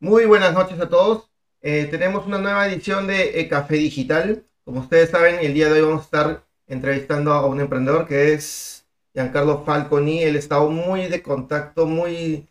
Muy 0.00 0.26
buenas 0.26 0.54
noches 0.54 0.78
a 0.80 0.88
todos. 0.88 1.28
Eh, 1.60 1.88
tenemos 1.90 2.24
una 2.24 2.38
nueva 2.38 2.68
edición 2.68 3.08
de 3.08 3.40
e 3.40 3.48
Café 3.48 3.74
Digital. 3.76 4.44
Como 4.64 4.80
ustedes 4.80 5.10
saben, 5.10 5.40
el 5.40 5.54
día 5.54 5.66
de 5.66 5.80
hoy 5.82 5.88
vamos 5.88 6.02
a 6.02 6.04
estar 6.04 6.44
entrevistando 6.68 7.32
a 7.32 7.44
un 7.46 7.60
emprendedor 7.60 8.06
que 8.06 8.32
es 8.32 8.86
Giancarlo 9.12 9.64
Falconi. 9.64 10.22
Él 10.22 10.36
está 10.36 10.60
muy 10.60 11.08
de 11.08 11.20
contacto, 11.20 11.86
muy 11.86 12.46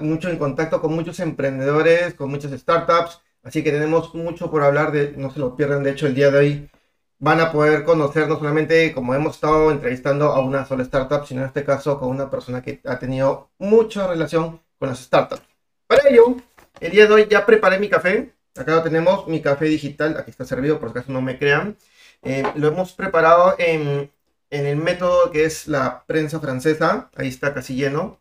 mucho 0.00 0.30
en 0.30 0.38
contacto 0.38 0.80
con 0.80 0.94
muchos 0.94 1.20
emprendedores, 1.20 2.14
con 2.14 2.30
muchas 2.30 2.52
startups. 2.58 3.20
Así 3.42 3.62
que 3.62 3.70
tenemos 3.70 4.14
mucho 4.14 4.50
por 4.50 4.62
hablar 4.62 4.92
no 5.18 5.30
se 5.30 5.40
lo 5.40 5.56
pierdan. 5.56 5.82
De 5.82 5.90
hecho, 5.90 6.06
el 6.06 6.14
día 6.14 6.30
de 6.30 6.38
hoy 6.38 6.70
van 7.18 7.40
a 7.42 7.52
poder 7.52 7.84
conocer 7.84 8.26
no 8.26 8.38
solamente 8.38 8.92
como 8.94 9.14
hemos 9.14 9.34
estado 9.34 9.70
entrevistando 9.70 10.32
a 10.32 10.40
una 10.40 10.64
sola 10.64 10.82
startup, 10.84 11.26
sino 11.26 11.42
en 11.42 11.48
este 11.48 11.64
caso 11.64 11.98
con 11.98 12.08
una 12.08 12.30
persona 12.30 12.62
que 12.62 12.80
ha 12.86 12.98
tenido 12.98 13.50
mucha 13.58 14.06
relación 14.06 14.60
con 14.78 14.88
las 14.88 15.00
startups. 15.00 15.42
Para 15.86 16.08
ello, 16.08 16.36
el 16.80 16.92
día 16.92 17.06
de 17.06 17.14
hoy 17.14 17.26
ya 17.30 17.46
preparé 17.46 17.78
mi 17.78 17.88
café. 17.88 18.34
Acá 18.56 18.76
lo 18.76 18.82
tenemos, 18.82 19.26
mi 19.26 19.40
café 19.42 19.66
digital. 19.66 20.16
Aquí 20.18 20.30
está 20.30 20.44
servido, 20.44 20.78
por 20.78 20.90
si 20.90 20.98
acaso 20.98 21.12
no 21.12 21.22
me 21.22 21.38
crean. 21.38 21.76
Eh, 22.22 22.42
lo 22.56 22.68
hemos 22.68 22.92
preparado 22.92 23.54
en, 23.58 24.10
el 24.50 24.76
método 24.76 25.30
que 25.30 25.44
es 25.44 25.68
la 25.68 26.04
prensa 26.06 26.40
francesa. 26.40 27.10
Ahí 27.16 27.28
está 27.28 27.54
casi 27.54 27.74
lleno, 27.74 28.20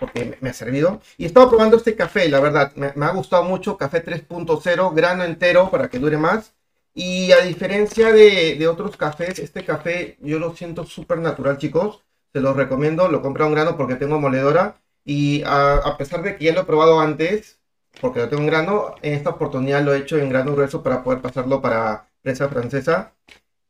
porque 0.00 0.38
me, 0.40 0.50
ha 0.50 0.52
servido. 0.52 1.00
Y 1.18 1.24
he 1.24 1.26
estado 1.26 1.48
probando 1.50 1.76
este 1.76 1.96
café, 1.96 2.28
la 2.28 2.40
verdad. 2.40 2.72
Me, 2.76 2.92
ha 3.04 3.10
gustado 3.10 3.44
mucho. 3.44 3.76
Café 3.76 4.04
3.0, 4.04 4.94
grano 4.94 5.24
entero 5.24 5.70
para 5.70 5.88
que 5.88 5.98
dure 5.98 6.16
más. 6.18 6.54
Y 6.94 7.32
a 7.32 7.40
diferencia 7.40 8.12
de, 8.12 8.56
de 8.56 8.68
otros 8.68 8.96
cafés, 8.96 9.38
este 9.40 9.64
café 9.64 10.16
yo 10.20 10.38
lo 10.38 10.54
siento 10.56 10.84
súper 10.84 11.18
natural, 11.18 11.58
chicos. 11.58 12.04
Se 12.32 12.40
los 12.40 12.56
recomiendo. 12.56 13.08
Lo 13.08 13.22
compré 13.22 13.44
a 13.44 13.46
un 13.46 13.54
grano 13.54 13.76
porque 13.76 13.96
tengo 13.96 14.20
moledora. 14.20 14.80
Y 15.04 15.42
a, 15.44 15.74
a 15.76 15.96
pesar 15.98 16.22
de 16.22 16.36
que 16.36 16.44
ya 16.46 16.52
lo 16.54 16.62
he 16.62 16.64
probado 16.64 17.00
antes, 17.00 17.58
porque 18.00 18.20
lo 18.20 18.28
tengo 18.28 18.42
en 18.42 18.48
grano. 18.48 18.94
En 19.02 19.14
esta 19.14 19.30
oportunidad 19.30 19.82
lo 19.82 19.94
he 19.94 19.98
hecho 19.98 20.18
en 20.18 20.28
grano 20.30 20.52
grueso 20.54 20.82
para 20.82 21.02
poder 21.02 21.20
pasarlo 21.20 21.60
para 21.60 22.08
prensa 22.22 22.48
francesa. 22.48 23.14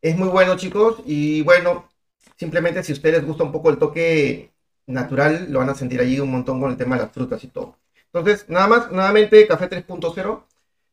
Es 0.00 0.16
muy 0.16 0.28
bueno, 0.28 0.56
chicos. 0.56 1.02
Y 1.06 1.42
bueno, 1.42 1.88
simplemente 2.36 2.82
si 2.82 2.92
a 2.92 2.94
ustedes 2.96 3.16
les 3.16 3.26
gusta 3.26 3.44
un 3.44 3.52
poco 3.52 3.70
el 3.70 3.78
toque 3.78 4.52
natural, 4.86 5.46
lo 5.50 5.60
van 5.60 5.70
a 5.70 5.74
sentir 5.74 6.00
allí 6.00 6.20
un 6.20 6.30
montón 6.30 6.60
con 6.60 6.70
el 6.70 6.76
tema 6.76 6.96
de 6.96 7.02
las 7.02 7.12
frutas 7.12 7.42
y 7.44 7.48
todo. 7.48 7.78
Entonces, 8.12 8.48
nada 8.48 8.66
más, 8.68 8.92
nuevamente, 8.92 9.46
café 9.46 9.68
3.0. 9.68 10.46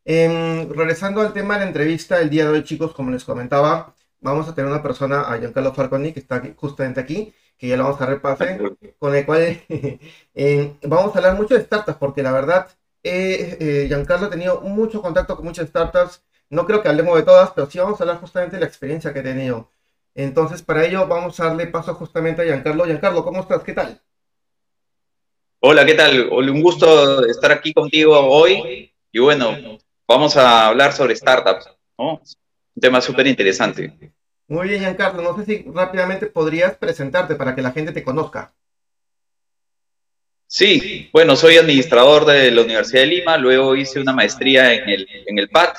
Em, 0.05 0.69
regresando 0.71 1.21
al 1.21 1.33
tema 1.33 1.53
de 1.55 1.61
la 1.61 1.67
entrevista 1.67 2.19
el 2.19 2.29
día 2.29 2.45
de 2.45 2.51
hoy, 2.51 2.63
chicos, 2.63 2.93
como 2.93 3.11
les 3.11 3.23
comentaba, 3.23 3.93
vamos 4.19 4.47
a 4.47 4.55
tener 4.55 4.71
una 4.71 4.81
persona, 4.81 5.21
a 5.21 5.37
Giancarlo 5.37 5.73
Falconi, 5.73 6.13
que 6.13 6.19
está 6.19 6.41
justamente 6.55 6.99
aquí, 6.99 7.33
que 7.57 7.67
ya 7.67 7.77
lo 7.77 7.83
vamos 7.83 8.01
a 8.01 8.05
repasar, 8.07 8.59
con 8.97 9.15
el 9.15 9.25
cual 9.25 9.61
eh, 10.33 10.75
vamos 10.83 11.15
a 11.15 11.19
hablar 11.19 11.35
mucho 11.35 11.55
de 11.55 11.61
startups, 11.63 11.97
porque 11.99 12.23
la 12.23 12.31
verdad, 12.31 12.67
eh, 13.03 13.85
Giancarlo 13.87 14.27
ha 14.27 14.29
tenido 14.29 14.61
mucho 14.61 15.01
contacto 15.01 15.35
con 15.35 15.45
muchas 15.45 15.67
startups. 15.67 16.23
No 16.49 16.65
creo 16.65 16.81
que 16.81 16.89
hablemos 16.89 17.17
de 17.17 17.23
todas, 17.23 17.51
pero 17.51 17.69
sí 17.69 17.79
vamos 17.79 17.99
a 17.99 18.03
hablar 18.03 18.19
justamente 18.19 18.57
de 18.57 18.61
la 18.61 18.67
experiencia 18.67 19.13
que 19.13 19.19
he 19.19 19.23
tenido. 19.23 19.69
Entonces, 20.13 20.61
para 20.61 20.85
ello, 20.85 21.07
vamos 21.07 21.39
a 21.39 21.45
darle 21.45 21.67
paso 21.67 21.93
justamente 21.95 22.41
a 22.41 22.45
Giancarlo. 22.45 22.85
Giancarlo, 22.85 23.23
¿cómo 23.23 23.41
estás? 23.41 23.63
¿Qué 23.63 23.73
tal? 23.73 24.01
Hola, 25.61 25.85
¿qué 25.85 25.93
tal? 25.93 26.29
Un 26.29 26.61
gusto 26.61 27.25
estar 27.25 27.51
aquí 27.51 27.73
contigo 27.73 28.19
hoy. 28.19 28.91
Y 29.11 29.19
bueno, 29.19 29.55
vamos 30.07 30.35
a 30.35 30.67
hablar 30.67 30.91
sobre 30.91 31.15
startups, 31.15 31.69
¿no? 31.97 32.13
Un 32.13 32.81
tema 32.81 32.99
súper 32.99 33.27
interesante. 33.27 34.13
Muy 34.47 34.67
bien, 34.67 34.81
Giancarlo. 34.81 35.21
No 35.21 35.37
sé 35.37 35.45
si 35.45 35.71
rápidamente 35.73 36.25
podrías 36.25 36.75
presentarte 36.75 37.35
para 37.35 37.55
que 37.55 37.61
la 37.61 37.71
gente 37.71 37.93
te 37.93 38.03
conozca. 38.03 38.53
Sí, 40.53 41.09
bueno, 41.13 41.37
soy 41.37 41.55
administrador 41.55 42.25
de 42.25 42.51
la 42.51 42.63
Universidad 42.63 43.03
de 43.03 43.07
Lima, 43.07 43.37
luego 43.37 43.73
hice 43.73 44.01
una 44.01 44.11
maestría 44.11 44.73
en 44.73 44.89
el, 44.89 45.07
en 45.25 45.39
el 45.39 45.47
PAT. 45.47 45.77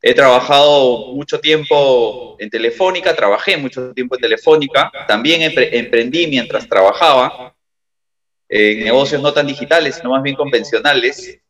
He 0.00 0.14
trabajado 0.14 1.12
mucho 1.12 1.40
tiempo 1.40 2.36
en 2.38 2.50
Telefónica, 2.50 3.16
trabajé 3.16 3.56
mucho 3.56 3.92
tiempo 3.92 4.14
en 4.14 4.20
Telefónica, 4.20 4.92
también 5.08 5.52
emprendí 5.56 6.28
mientras 6.28 6.68
trabajaba 6.68 7.52
en 8.48 8.84
negocios 8.84 9.20
no 9.20 9.32
tan 9.32 9.48
digitales, 9.48 9.96
sino 9.96 10.10
más 10.10 10.22
bien 10.22 10.36
convencionales. 10.36 11.40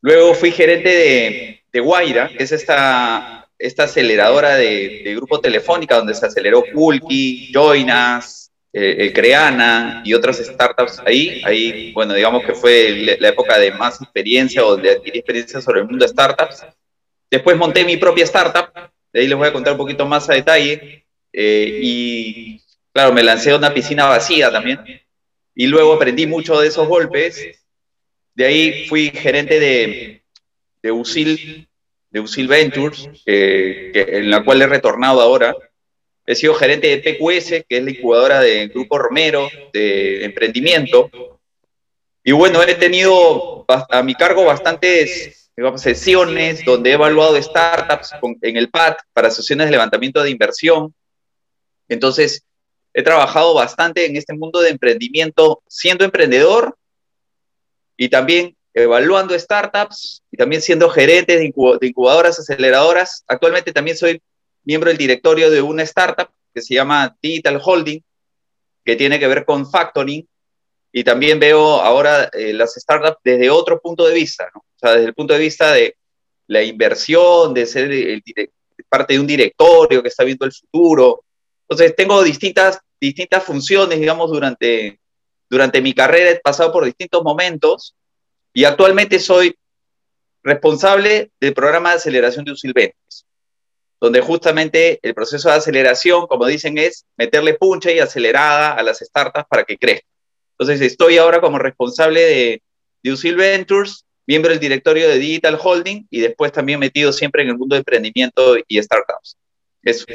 Luego 0.00 0.32
fui 0.32 0.52
gerente 0.52 0.88
de, 0.88 1.62
de 1.70 1.80
Guaira, 1.80 2.30
que 2.30 2.44
es 2.44 2.52
esta, 2.52 3.50
esta 3.58 3.82
aceleradora 3.82 4.54
de, 4.54 5.02
de 5.04 5.14
Grupo 5.14 5.42
Telefónica, 5.42 5.96
donde 5.96 6.14
se 6.14 6.24
aceleró 6.24 6.64
Pulki, 6.72 7.52
Joinas, 7.52 8.39
eh, 8.72 9.12
Creana 9.12 10.02
y 10.04 10.14
otras 10.14 10.38
startups 10.38 11.00
ahí. 11.04 11.42
Ahí, 11.44 11.92
bueno, 11.92 12.14
digamos 12.14 12.44
que 12.44 12.54
fue 12.54 13.16
la 13.18 13.28
época 13.28 13.58
de 13.58 13.72
más 13.72 14.00
experiencia 14.00 14.64
o 14.64 14.76
de 14.76 14.90
adquirir 14.90 15.18
experiencia 15.18 15.60
sobre 15.60 15.80
el 15.80 15.86
mundo 15.86 16.04
de 16.04 16.10
startups. 16.10 16.64
Después 17.30 17.56
monté 17.56 17.84
mi 17.84 17.96
propia 17.96 18.24
startup, 18.24 18.72
de 19.12 19.20
ahí 19.20 19.28
les 19.28 19.36
voy 19.36 19.48
a 19.48 19.52
contar 19.52 19.72
un 19.72 19.78
poquito 19.78 20.06
más 20.06 20.28
a 20.28 20.34
detalle. 20.34 21.06
Eh, 21.32 21.80
y 21.82 22.60
claro, 22.92 23.12
me 23.12 23.22
lancé 23.22 23.50
a 23.50 23.56
una 23.56 23.72
piscina 23.72 24.06
vacía 24.06 24.50
también. 24.50 24.80
Y 25.54 25.66
luego 25.66 25.94
aprendí 25.94 26.26
mucho 26.26 26.60
de 26.60 26.68
esos 26.68 26.86
golpes. 26.88 27.60
De 28.34 28.46
ahí 28.46 28.86
fui 28.88 29.10
gerente 29.10 29.60
de, 29.60 30.22
de 30.82 30.92
USIL, 30.92 31.68
de 32.10 32.20
USIL 32.20 32.48
Ventures, 32.48 33.08
que, 33.24 33.92
en 33.94 34.30
la 34.30 34.44
cual 34.44 34.62
he 34.62 34.66
retornado 34.66 35.20
ahora 35.20 35.54
He 36.30 36.36
sido 36.36 36.54
gerente 36.54 36.86
de 36.86 36.98
PQS, 36.98 37.64
que 37.68 37.78
es 37.78 37.82
la 37.82 37.90
incubadora 37.90 38.40
del 38.40 38.68
Grupo 38.68 38.96
Romero 38.98 39.48
de 39.72 40.24
emprendimiento. 40.24 41.10
Y 42.22 42.30
bueno, 42.30 42.62
he 42.62 42.76
tenido 42.76 43.64
a 43.66 44.00
mi 44.04 44.14
cargo 44.14 44.44
bastantes 44.44 45.50
sesiones 45.74 46.64
donde 46.64 46.90
he 46.90 46.92
evaluado 46.92 47.42
startups 47.42 48.12
en 48.42 48.56
el 48.56 48.70
PAT 48.70 49.00
para 49.12 49.28
sesiones 49.32 49.66
de 49.66 49.72
levantamiento 49.72 50.22
de 50.22 50.30
inversión. 50.30 50.94
Entonces, 51.88 52.44
he 52.94 53.02
trabajado 53.02 53.52
bastante 53.52 54.06
en 54.06 54.14
este 54.14 54.32
mundo 54.32 54.60
de 54.60 54.70
emprendimiento 54.70 55.64
siendo 55.66 56.04
emprendedor 56.04 56.76
y 57.96 58.08
también 58.08 58.56
evaluando 58.72 59.36
startups 59.36 60.22
y 60.30 60.36
también 60.36 60.62
siendo 60.62 60.90
gerente 60.90 61.36
de 61.38 61.52
incubadoras 61.88 62.38
aceleradoras. 62.38 63.24
Actualmente 63.26 63.72
también 63.72 63.96
soy 63.96 64.22
miembro 64.64 64.88
del 64.88 64.98
directorio 64.98 65.50
de 65.50 65.62
una 65.62 65.82
startup 65.82 66.28
que 66.52 66.60
se 66.60 66.74
llama 66.74 67.16
Digital 67.22 67.60
Holding, 67.62 68.02
que 68.84 68.96
tiene 68.96 69.18
que 69.18 69.28
ver 69.28 69.44
con 69.44 69.70
factoring, 69.70 70.26
y 70.92 71.04
también 71.04 71.38
veo 71.38 71.80
ahora 71.80 72.24
eh, 72.32 72.52
las 72.52 72.74
startups 72.74 73.18
desde 73.22 73.48
otro 73.48 73.80
punto 73.80 74.06
de 74.06 74.14
vista, 74.14 74.50
¿no? 74.54 74.60
o 74.60 74.78
sea, 74.78 74.92
desde 74.92 75.06
el 75.06 75.14
punto 75.14 75.34
de 75.34 75.40
vista 75.40 75.72
de 75.72 75.96
la 76.48 76.62
inversión, 76.62 77.54
de 77.54 77.66
ser 77.66 78.22
parte 78.88 79.14
de 79.14 79.20
un 79.20 79.26
directorio 79.26 80.02
que 80.02 80.08
está 80.08 80.24
viendo 80.24 80.44
el 80.44 80.52
futuro. 80.52 81.22
Entonces, 81.68 81.94
tengo 81.94 82.22
distintas, 82.24 82.80
distintas 83.00 83.44
funciones, 83.44 84.00
digamos, 84.00 84.30
durante, 84.30 84.98
durante 85.48 85.80
mi 85.80 85.94
carrera, 85.94 86.30
he 86.30 86.40
pasado 86.40 86.72
por 86.72 86.84
distintos 86.84 87.22
momentos, 87.22 87.94
y 88.52 88.64
actualmente 88.64 89.20
soy 89.20 89.54
responsable 90.42 91.30
del 91.38 91.54
programa 91.54 91.90
de 91.90 91.96
aceleración 91.96 92.44
de 92.44 92.52
Usilventes 92.52 93.26
donde 94.00 94.20
justamente 94.22 94.98
el 95.02 95.14
proceso 95.14 95.50
de 95.50 95.56
aceleración, 95.56 96.26
como 96.26 96.46
dicen, 96.46 96.78
es 96.78 97.04
meterle 97.16 97.54
puncha 97.54 97.92
y 97.92 97.98
acelerada 97.98 98.72
a 98.72 98.82
las 98.82 99.00
startups 99.00 99.46
para 99.48 99.64
que 99.64 99.76
crezcan. 99.76 100.08
Entonces, 100.58 100.80
estoy 100.80 101.18
ahora 101.18 101.40
como 101.40 101.58
responsable 101.58 102.20
de, 102.20 102.62
de 103.02 103.12
Usil 103.12 103.36
Ventures, 103.36 104.06
miembro 104.26 104.50
del 104.50 104.60
directorio 104.60 105.08
de 105.08 105.18
Digital 105.18 105.58
Holding 105.62 106.06
y 106.10 106.20
después 106.20 106.50
también 106.52 106.80
metido 106.80 107.12
siempre 107.12 107.42
en 107.42 107.50
el 107.50 107.58
mundo 107.58 107.74
de 107.74 107.80
emprendimiento 107.80 108.56
y 108.66 108.82
startups. 108.82 109.36
Eso. 109.82 110.06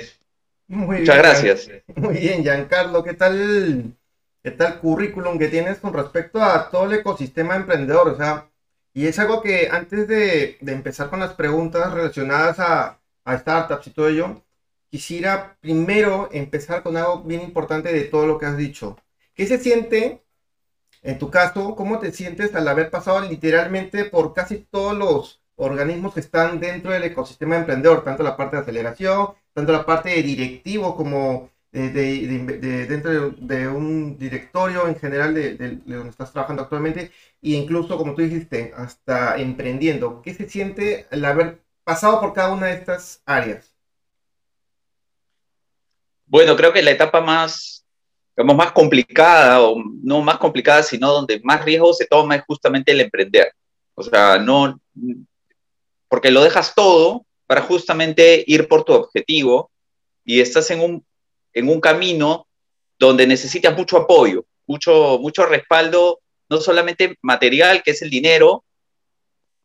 Muchas 0.67 1.17
gracias. 1.17 1.69
Muy 1.95 2.15
bien, 2.15 2.43
Giancarlo, 2.43 3.03
¿qué 3.03 3.13
tal, 3.13 3.95
¿qué 4.43 4.51
tal 4.51 4.79
currículum 4.79 5.37
que 5.37 5.47
tienes 5.47 5.77
con 5.77 5.93
respecto 5.93 6.41
a 6.41 6.69
todo 6.71 6.85
el 6.85 6.93
ecosistema 6.93 7.55
emprendedor? 7.55 8.09
O 8.09 8.17
sea, 8.17 8.49
y 8.93 9.05
es 9.05 9.19
algo 9.19 9.43
que 9.43 9.67
antes 9.69 10.07
de, 10.07 10.57
de 10.59 10.71
empezar 10.71 11.09
con 11.09 11.19
las 11.19 11.33
preguntas 11.33 11.93
relacionadas 11.93 12.59
a, 12.59 12.99
a 13.25 13.37
startups 13.37 13.87
y 13.87 13.91
todo 13.91 14.07
ello, 14.07 14.43
quisiera 14.89 15.57
primero 15.59 16.29
empezar 16.31 16.83
con 16.83 16.95
algo 16.97 17.23
bien 17.23 17.41
importante 17.41 17.91
de 17.91 18.03
todo 18.05 18.27
lo 18.27 18.37
que 18.37 18.45
has 18.45 18.57
dicho. 18.57 18.97
¿Qué 19.33 19.45
se 19.47 19.59
siente, 19.59 20.23
en 21.01 21.19
tu 21.19 21.29
caso, 21.29 21.75
cómo 21.75 21.99
te 21.99 22.11
sientes 22.11 22.55
al 22.55 22.67
haber 22.67 22.89
pasado 22.89 23.21
literalmente 23.21 24.05
por 24.05 24.33
casi 24.33 24.59
todos 24.59 24.97
los 24.97 25.41
organismos 25.57 26.13
que 26.13 26.19
están 26.21 26.59
dentro 26.59 26.91
del 26.91 27.03
ecosistema 27.03 27.57
emprendedor, 27.57 28.03
tanto 28.03 28.23
la 28.23 28.37
parte 28.37 28.55
de 28.57 28.61
aceleración, 28.61 29.29
tanto 29.53 29.71
la 29.71 29.85
parte 29.85 30.09
de 30.09 30.23
directivo 30.23 30.95
como 30.95 31.49
de, 31.71 32.87
dentro 32.87 33.31
de, 33.31 33.67
un 33.67 34.17
directorio 34.17 34.87
en 34.87 34.95
general 34.95 35.33
de, 35.33 35.57
donde 35.85 36.09
estás 36.09 36.31
trabajando 36.31 36.63
actualmente, 36.63 37.11
e 37.41 37.49
incluso, 37.51 37.97
como 37.97 38.15
tú 38.15 38.21
dijiste, 38.21 38.73
hasta 38.75 39.37
emprendiendo. 39.37 40.21
¿Qué 40.21 40.33
se 40.33 40.47
siente 40.47 41.07
al 41.11 41.25
haber 41.25 41.64
pasado 41.85 42.19
por 42.19 42.33
cada 42.33 42.53
una 42.53 42.67
de 42.67 42.73
estas 42.73 43.21
áreas? 43.25 43.73
Bueno, 46.25 46.55
creo 46.57 46.73
que 46.73 46.81
la 46.81 46.91
etapa 46.91 47.21
más, 47.21 47.85
digamos, 48.35 48.57
más 48.57 48.71
complicada, 48.73 49.61
o 49.61 49.81
no 50.03 50.21
más 50.21 50.37
complicada, 50.39 50.83
sino 50.83 51.11
donde 51.11 51.39
más 51.43 51.63
riesgo 51.63 51.93
se 51.93 52.07
toma 52.07 52.35
es 52.35 52.43
justamente 52.45 52.91
el 52.91 53.01
emprender. 53.01 53.53
O 53.93 54.03
sea, 54.03 54.37
no, 54.39 54.81
porque 56.09 56.31
lo 56.31 56.43
dejas 56.43 56.73
todo 56.75 57.25
para 57.45 57.61
justamente 57.61 58.43
ir 58.47 58.67
por 58.67 58.83
tu 58.83 58.93
objetivo 58.93 59.71
y 60.25 60.41
estás 60.41 60.69
en 60.71 60.81
un, 60.81 61.05
en 61.53 61.69
un 61.69 61.79
camino 61.79 62.47
donde 62.97 63.27
necesitas 63.27 63.77
mucho 63.77 63.97
apoyo, 63.97 64.45
mucho, 64.65 65.19
mucho 65.19 65.45
respaldo, 65.45 66.19
no 66.49 66.57
solamente 66.57 67.17
material, 67.21 67.83
que 67.83 67.91
es 67.91 68.01
el 68.01 68.09
dinero, 68.09 68.63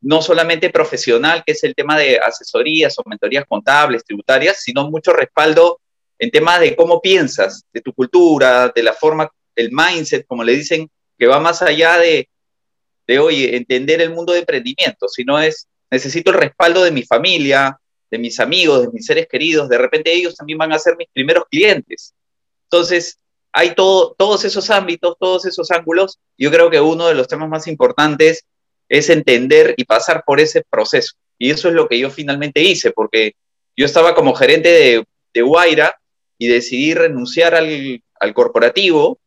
no 0.03 0.23
solamente 0.23 0.71
profesional, 0.71 1.43
que 1.45 1.53
es 1.53 1.63
el 1.65 1.75
tema 1.75 1.99
de 1.99 2.19
asesorías 2.19 2.99
o 2.99 3.03
mentorías 3.07 3.45
contables, 3.47 4.05
tributarias, 4.05 4.61
sino 4.63 4.91
mucho 4.91 5.13
respaldo 5.13 5.81
en 6.19 6.31
temas 6.31 6.61
de 6.61 6.77
cómo 6.77 7.01
piensas, 7.01 7.65
de 7.73 7.81
tu 7.81 7.93
cultura, 7.93 8.71
de 8.75 8.83
la 8.83 8.93
forma, 8.93 9.31
el 9.55 9.71
mindset, 9.73 10.27
como 10.27 10.45
le 10.45 10.53
dicen, 10.53 10.89
que 11.19 11.27
va 11.27 11.41
más 11.41 11.63
allá 11.63 11.99
de, 11.99 12.29
de 13.07 13.19
oye, 13.19 13.57
entender 13.57 14.01
el 14.01 14.11
mundo 14.11 14.33
de 14.33 14.41
emprendimiento, 14.41 15.09
sino 15.09 15.39
es, 15.39 15.67
necesito 15.91 16.31
el 16.31 16.39
respaldo 16.39 16.83
de 16.83 16.91
mi 16.91 17.03
familia, 17.03 17.79
de 18.11 18.19
mis 18.19 18.41
amigos, 18.41 18.83
de 18.83 18.89
mis 18.93 19.07
seres 19.07 19.29
queridos, 19.29 19.69
de 19.69 19.79
repente 19.79 20.13
ellos 20.13 20.35
también 20.35 20.59
van 20.59 20.73
a 20.73 20.79
ser 20.79 20.97
mis 20.97 21.09
primeros 21.13 21.45
clientes. 21.51 22.15
Entonces, 22.65 23.19
hay 23.53 23.75
todo, 23.75 24.15
todos 24.17 24.45
esos 24.45 24.71
ámbitos, 24.71 25.17
todos 25.19 25.45
esos 25.45 25.71
ángulos. 25.71 26.19
Yo 26.39 26.51
creo 26.51 26.71
que 26.71 26.81
uno 26.81 27.09
de 27.09 27.15
los 27.15 27.29
temas 27.29 27.49
más 27.49 27.67
importantes 27.67 28.45
es 28.91 29.09
entender 29.09 29.73
y 29.79 29.85
pasar 29.85 30.25
por 30.27 30.41
ese 30.41 30.63
proceso. 30.69 31.15
Y 31.39 31.51
eso 31.51 31.69
es 31.69 31.75
lo 31.75 31.89
que 31.89 31.99
yo 31.99 32.11
finalmente 32.11 32.61
hice, 32.61 32.91
porque 32.91 33.35
yo 33.77 33.87
estaba 33.87 34.15
como 34.15 34.35
gerente 34.35 34.69
de, 34.69 35.05
de 35.33 35.43
Guaira 35.43 35.97
y 36.37 36.49
decidí 36.49 36.93
renunciar 36.93 37.55
al, 37.55 38.03
al 38.19 38.35
corporativo, 38.35 39.19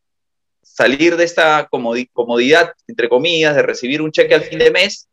salir 0.62 1.16
de 1.16 1.24
esta 1.24 1.70
comodidad, 1.70 2.74
entre 2.88 3.08
comillas, 3.08 3.56
de 3.56 3.62
recibir 3.62 4.02
un 4.02 4.12
cheque 4.12 4.36
al 4.36 4.44
fin 4.44 4.60
de 4.60 4.70
mes 4.70 5.08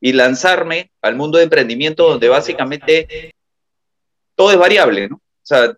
y 0.00 0.12
lanzarme 0.12 0.90
al 1.02 1.14
mundo 1.14 1.38
de 1.38 1.44
emprendimiento 1.44 2.08
donde 2.08 2.28
básicamente 2.28 3.34
todo 4.34 4.52
es 4.52 4.58
variable. 4.58 5.08
O 5.12 5.20
sea, 5.42 5.76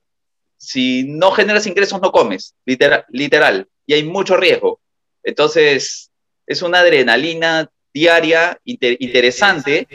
si 0.57 1.05
no 1.05 1.33
generas 1.33 1.67
ingresos 1.67 2.01
no 2.01 2.13
comes, 2.13 2.55
literal, 2.65 3.05
literal 3.09 3.69
y 3.87 3.95
hay 3.95 4.05
mucho 4.05 4.37
riesgo. 4.37 4.81
Entonces, 5.25 6.11
es 6.47 6.63
una 6.63 6.81
adrenalina 6.81 7.69
diaria 7.99 8.59
interesante 8.65 9.87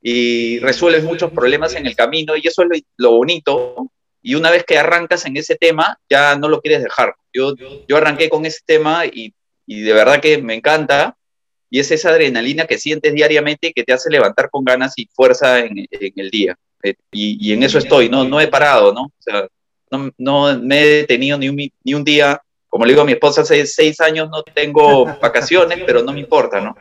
y 0.00 0.58
resuelves 0.58 1.04
muchos 1.04 1.30
problemas 1.32 1.74
en 1.74 1.86
el 1.86 1.96
camino 1.96 2.36
y 2.36 2.46
eso 2.46 2.62
es 2.62 2.82
lo, 2.96 3.12
bonito. 3.12 3.90
Y 4.22 4.34
una 4.34 4.50
vez 4.50 4.64
que 4.64 4.78
arrancas 4.78 5.24
en 5.26 5.36
ese 5.36 5.56
tema, 5.56 5.98
ya 6.08 6.36
no 6.36 6.48
lo 6.48 6.60
quieres 6.60 6.82
dejar. 6.82 7.14
Yo, 7.32 7.54
yo 7.88 7.96
arranqué 7.96 8.28
con 8.28 8.46
ese 8.46 8.60
tema 8.64 9.06
y, 9.06 9.34
y 9.66 9.80
de 9.80 9.92
verdad 9.92 10.20
que 10.20 10.38
me 10.38 10.54
encanta. 10.54 11.16
Y 11.70 11.80
es 11.80 11.90
esa 11.90 12.10
adrenalina 12.10 12.66
que 12.66 12.78
sientes 12.78 13.12
diariamente 13.14 13.72
que 13.72 13.82
te 13.82 13.92
hace 13.92 14.10
levantar 14.10 14.48
con 14.50 14.64
ganas 14.64 14.92
y 14.96 15.08
fuerza 15.12 15.58
en, 15.60 15.78
en 15.90 16.12
el 16.16 16.30
día. 16.30 16.56
Eh, 16.82 16.94
y, 17.10 17.48
y, 17.48 17.52
en 17.52 17.62
eso 17.62 17.78
estoy, 17.78 18.08
no, 18.08 18.24
no 18.24 18.40
he 18.40 18.46
parado, 18.46 18.92
¿no? 18.92 19.04
O 19.04 19.12
sea, 19.18 19.48
no, 19.90 20.12
no 20.18 20.58
me 20.60 20.82
he 20.82 20.86
detenido 20.98 21.38
ni 21.38 21.48
un, 21.48 21.56
ni 21.56 21.94
un 21.94 22.04
día. 22.04 22.40
Como 22.68 22.84
le 22.84 22.92
digo 22.92 23.02
a 23.02 23.06
mi 23.06 23.12
esposa, 23.12 23.40
hace 23.40 23.64
seis 23.66 24.00
años 24.00 24.28
no 24.30 24.42
tengo 24.42 25.06
vacaciones, 25.22 25.80
pero 25.86 26.02
no 26.02 26.12
me 26.12 26.20
importa, 26.20 26.60
¿no? 26.60 26.76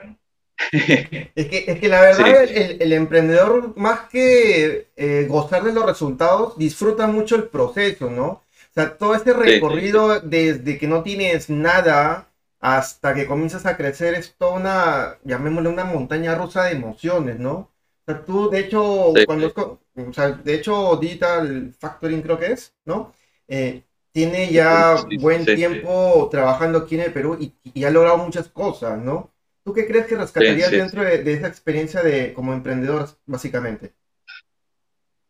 es, 0.71 1.47
que, 1.47 1.65
es 1.67 1.79
que 1.79 1.87
la 1.87 2.01
verdad, 2.01 2.43
el, 2.43 2.81
el, 2.81 2.93
emprendedor, 2.93 3.73
más 3.75 4.01
que 4.09 4.87
eh, 4.95 5.25
gozar 5.29 5.63
de 5.63 5.73
los 5.73 5.85
resultados, 5.85 6.57
disfruta 6.57 7.07
mucho 7.07 7.35
el 7.35 7.47
proceso, 7.47 8.09
¿no? 8.09 8.25
O 8.25 8.73
sea, 8.73 8.97
todo 8.97 9.15
este 9.15 9.33
recorrido 9.33 10.15
sí, 10.15 10.21
desde 10.23 10.77
que 10.77 10.87
no 10.87 11.03
tienes 11.03 11.49
nada 11.49 12.27
hasta 12.59 13.13
que 13.13 13.27
comienzas 13.27 13.65
a 13.65 13.77
crecer 13.77 14.15
es 14.15 14.35
toda 14.35 14.53
una, 14.53 15.17
llamémosle 15.23 15.69
una 15.69 15.83
montaña 15.83 16.33
rusa 16.35 16.63
de 16.63 16.71
emociones, 16.71 17.39
¿no? 17.39 17.53
O 17.53 18.05
sea, 18.05 18.25
tú, 18.25 18.49
de 18.49 18.59
hecho, 18.59 19.13
cuando, 19.25 19.53
o 19.55 20.13
sea, 20.13 20.31
de 20.31 20.55
hecho, 20.55 20.97
Digital 20.97 21.73
Factoring 21.77 22.21
creo 22.21 22.39
que 22.39 22.47
es, 22.47 22.73
¿no? 22.85 23.13
Eh, 23.47 23.83
tiene 24.11 24.51
ya 24.51 24.95
buen 25.19 25.45
tiempo 25.45 26.29
trabajando 26.31 26.79
aquí 26.79 26.95
en 26.95 27.01
el 27.01 27.13
Perú 27.13 27.37
y, 27.39 27.53
y 27.63 27.83
ha 27.83 27.89
logrado 27.89 28.17
muchas 28.17 28.47
cosas, 28.47 28.99
¿no? 28.99 29.32
¿Tú 29.63 29.73
qué 29.73 29.87
crees 29.87 30.07
que 30.07 30.15
rescatarías 30.15 30.69
sí, 30.69 30.75
sí, 30.75 30.81
dentro 30.81 31.03
de, 31.03 31.23
de, 31.23 31.33
esa 31.33 31.47
experiencia 31.47 32.01
de 32.01 32.33
como 32.33 32.53
emprendedor, 32.53 33.09
básicamente? 33.25 33.93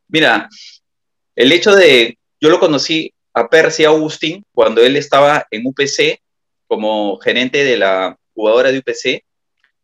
Mira, 0.07 0.49
el 1.35 1.51
hecho 1.51 1.75
de, 1.75 2.17
yo 2.39 2.49
lo 2.49 2.59
conocí 2.59 3.13
a 3.33 3.47
Percy 3.47 3.85
Agustín 3.85 4.43
cuando 4.53 4.81
él 4.81 4.95
estaba 4.95 5.45
en 5.49 5.65
UPC 5.65 6.19
como 6.67 7.17
gerente 7.17 7.63
de 7.63 7.77
la 7.77 8.17
jugadora 8.33 8.71
de 8.71 8.79
UPC 8.79 9.23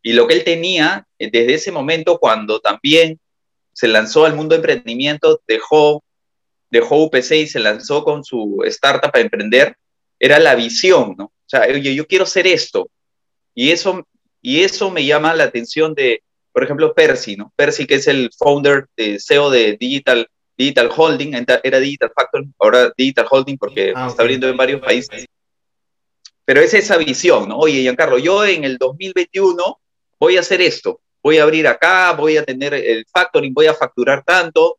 y 0.01 0.13
lo 0.13 0.27
que 0.27 0.35
él 0.35 0.43
tenía 0.43 1.05
eh, 1.17 1.29
desde 1.31 1.55
ese 1.55 1.71
momento 1.71 2.17
cuando 2.19 2.59
también 2.59 3.19
se 3.73 3.87
lanzó 3.87 4.25
al 4.25 4.35
mundo 4.35 4.53
de 4.53 4.57
emprendimiento, 4.57 5.41
dejó, 5.47 6.03
dejó 6.69 7.03
UPC 7.03 7.31
y 7.31 7.47
se 7.47 7.59
lanzó 7.59 8.03
con 8.03 8.23
su 8.23 8.61
startup 8.65 9.11
a 9.13 9.19
emprender, 9.19 9.75
era 10.19 10.39
la 10.39 10.55
visión, 10.55 11.15
¿no? 11.17 11.25
O 11.25 11.45
sea, 11.45 11.61
oye, 11.61 11.95
yo 11.95 12.05
quiero 12.05 12.25
hacer 12.25 12.45
esto. 12.45 12.89
Y 13.55 13.71
eso 13.71 14.05
y 14.41 14.61
eso 14.61 14.89
me 14.89 15.05
llama 15.05 15.35
la 15.35 15.45
atención 15.45 15.93
de, 15.93 16.23
por 16.51 16.63
ejemplo, 16.63 16.93
Percy, 16.93 17.35
¿no? 17.35 17.53
Percy, 17.55 17.85
que 17.85 17.95
es 17.95 18.07
el 18.07 18.29
founder 18.37 18.87
de 18.95 19.19
CEO 19.19 19.49
de 19.49 19.77
Digital, 19.77 20.27
Digital 20.57 20.89
Holding, 20.95 21.45
era 21.63 21.79
Digital 21.79 22.11
Factor, 22.15 22.45
ahora 22.57 22.91
Digital 22.97 23.27
Holding 23.29 23.57
porque 23.57 23.93
ah, 23.95 24.07
está 24.07 24.23
abriendo 24.23 24.47
en 24.47 24.57
varios 24.57 24.81
países. 24.81 25.25
Pero 26.45 26.61
es 26.61 26.73
esa 26.73 26.97
visión, 26.97 27.47
¿no? 27.47 27.57
Oye, 27.57 27.81
Giancarlo, 27.81 28.17
yo 28.17 28.43
en 28.45 28.63
el 28.63 28.77
2021 28.77 29.79
voy 30.19 30.37
a 30.37 30.39
hacer 30.39 30.61
esto, 30.61 31.01
voy 31.21 31.37
a 31.37 31.43
abrir 31.43 31.67
acá, 31.67 32.13
voy 32.13 32.37
a 32.37 32.43
tener 32.43 32.73
el 32.73 33.05
factoring, 33.05 33.53
voy 33.53 33.67
a 33.67 33.73
facturar 33.73 34.23
tanto. 34.23 34.77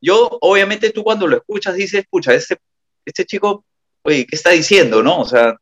Yo, 0.00 0.36
obviamente, 0.40 0.90
tú 0.90 1.04
cuando 1.04 1.26
lo 1.26 1.36
escuchas 1.36 1.74
dices, 1.74 2.00
escucha, 2.00 2.34
este, 2.34 2.56
este 3.04 3.24
chico, 3.24 3.64
oye, 4.02 4.26
¿qué 4.26 4.36
está 4.36 4.50
diciendo, 4.50 5.02
no? 5.02 5.20
O 5.20 5.24
sea, 5.24 5.56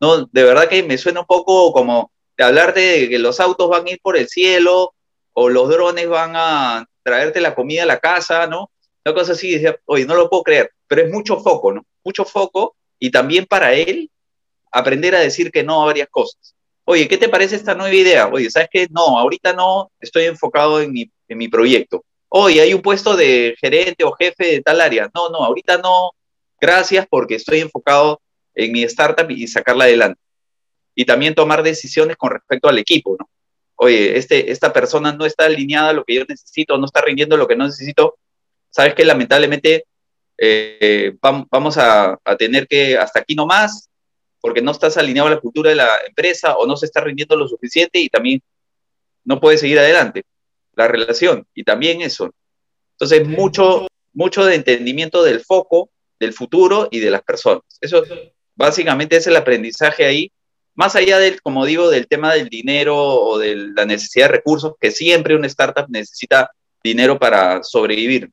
no, 0.00 0.26
de 0.26 0.44
verdad 0.44 0.68
que 0.68 0.82
me 0.82 0.96
suena 0.96 1.20
un 1.20 1.26
poco 1.26 1.72
como, 1.72 2.12
de 2.38 2.44
hablarte 2.44 2.80
de 2.80 3.08
que 3.08 3.18
los 3.18 3.40
autos 3.40 3.68
van 3.68 3.86
a 3.86 3.90
ir 3.90 3.98
por 4.00 4.16
el 4.16 4.28
cielo 4.28 4.94
o 5.32 5.48
los 5.48 5.68
drones 5.68 6.08
van 6.08 6.32
a 6.36 6.86
traerte 7.02 7.40
la 7.40 7.54
comida 7.54 7.82
a 7.82 7.86
la 7.86 7.98
casa, 7.98 8.46
¿no? 8.46 8.70
Una 9.04 9.14
cosa 9.14 9.32
así, 9.32 9.50
decía, 9.50 9.76
oye, 9.86 10.06
no 10.06 10.14
lo 10.14 10.30
puedo 10.30 10.44
creer, 10.44 10.70
pero 10.86 11.02
es 11.02 11.10
mucho 11.10 11.40
foco, 11.40 11.72
¿no? 11.72 11.84
Mucho 12.04 12.24
foco 12.24 12.76
y 13.00 13.10
también 13.10 13.44
para 13.44 13.74
él 13.74 14.08
aprender 14.70 15.16
a 15.16 15.20
decir 15.20 15.50
que 15.50 15.64
no 15.64 15.82
a 15.82 15.86
varias 15.86 16.08
cosas. 16.10 16.54
Oye, 16.84 17.08
¿qué 17.08 17.18
te 17.18 17.28
parece 17.28 17.56
esta 17.56 17.74
nueva 17.74 17.94
idea? 17.94 18.28
Oye, 18.28 18.48
¿sabes 18.50 18.68
qué? 18.70 18.86
No, 18.90 19.18
ahorita 19.18 19.52
no, 19.52 19.90
estoy 20.00 20.24
enfocado 20.24 20.80
en 20.80 20.92
mi, 20.92 21.10
en 21.26 21.38
mi 21.38 21.48
proyecto. 21.48 22.04
Oye, 22.28 22.60
hay 22.60 22.72
un 22.72 22.82
puesto 22.82 23.16
de 23.16 23.56
gerente 23.60 24.04
o 24.04 24.12
jefe 24.12 24.46
de 24.46 24.62
tal 24.62 24.80
área. 24.80 25.10
No, 25.12 25.28
no, 25.28 25.38
ahorita 25.38 25.78
no, 25.78 26.12
gracias 26.60 27.06
porque 27.10 27.34
estoy 27.34 27.60
enfocado 27.60 28.20
en 28.54 28.72
mi 28.72 28.84
startup 28.84 29.28
y 29.30 29.46
sacarla 29.48 29.84
adelante 29.84 30.20
y 30.98 31.04
también 31.04 31.32
tomar 31.32 31.62
decisiones 31.62 32.16
con 32.16 32.32
respecto 32.32 32.68
al 32.68 32.76
equipo, 32.76 33.16
¿no? 33.16 33.30
Oye, 33.76 34.18
este, 34.18 34.50
esta 34.50 34.72
persona 34.72 35.12
no 35.12 35.26
está 35.26 35.44
alineada 35.44 35.90
a 35.90 35.92
lo 35.92 36.02
que 36.02 36.16
yo 36.16 36.24
necesito, 36.28 36.76
no 36.76 36.86
está 36.86 37.02
rindiendo 37.02 37.36
lo 37.36 37.46
que 37.46 37.54
no 37.54 37.66
necesito, 37.66 38.18
sabes 38.68 38.94
que 38.94 39.04
lamentablemente 39.04 39.84
eh, 40.36 41.16
vamos 41.20 41.78
a, 41.78 42.18
a, 42.24 42.36
tener 42.36 42.66
que 42.66 42.98
hasta 42.98 43.20
aquí 43.20 43.36
nomás, 43.36 43.88
porque 44.40 44.60
no 44.60 44.72
estás 44.72 44.96
alineado 44.96 45.28
a 45.28 45.30
la 45.30 45.40
cultura 45.40 45.70
de 45.70 45.76
la 45.76 45.88
empresa 46.04 46.56
o 46.56 46.66
no 46.66 46.76
se 46.76 46.86
está 46.86 47.00
rindiendo 47.00 47.36
lo 47.36 47.46
suficiente 47.46 48.00
y 48.00 48.08
también 48.08 48.42
no 49.22 49.38
puedes 49.38 49.60
seguir 49.60 49.78
adelante 49.78 50.24
la 50.74 50.88
relación 50.88 51.46
y 51.54 51.62
también 51.62 52.02
eso. 52.02 52.28
Entonces, 52.94 53.24
mucho, 53.24 53.86
mucho 54.14 54.44
de 54.44 54.56
entendimiento 54.56 55.22
del 55.22 55.44
foco, 55.44 55.90
del 56.18 56.32
futuro 56.32 56.88
y 56.90 56.98
de 56.98 57.12
las 57.12 57.22
personas. 57.22 57.62
Eso 57.80 58.02
básicamente 58.56 59.16
es 59.16 59.28
el 59.28 59.36
aprendizaje 59.36 60.04
ahí 60.04 60.32
más 60.78 60.94
allá 60.94 61.18
del, 61.18 61.42
como 61.42 61.66
digo, 61.66 61.90
del 61.90 62.06
tema 62.06 62.32
del 62.32 62.48
dinero 62.48 62.96
o 62.96 63.36
de 63.36 63.56
la 63.56 63.84
necesidad 63.84 64.26
de 64.26 64.36
recursos, 64.36 64.74
que 64.80 64.92
siempre 64.92 65.34
una 65.34 65.48
startup 65.48 65.86
necesita 65.88 66.52
dinero 66.84 67.18
para 67.18 67.64
sobrevivir. 67.64 68.30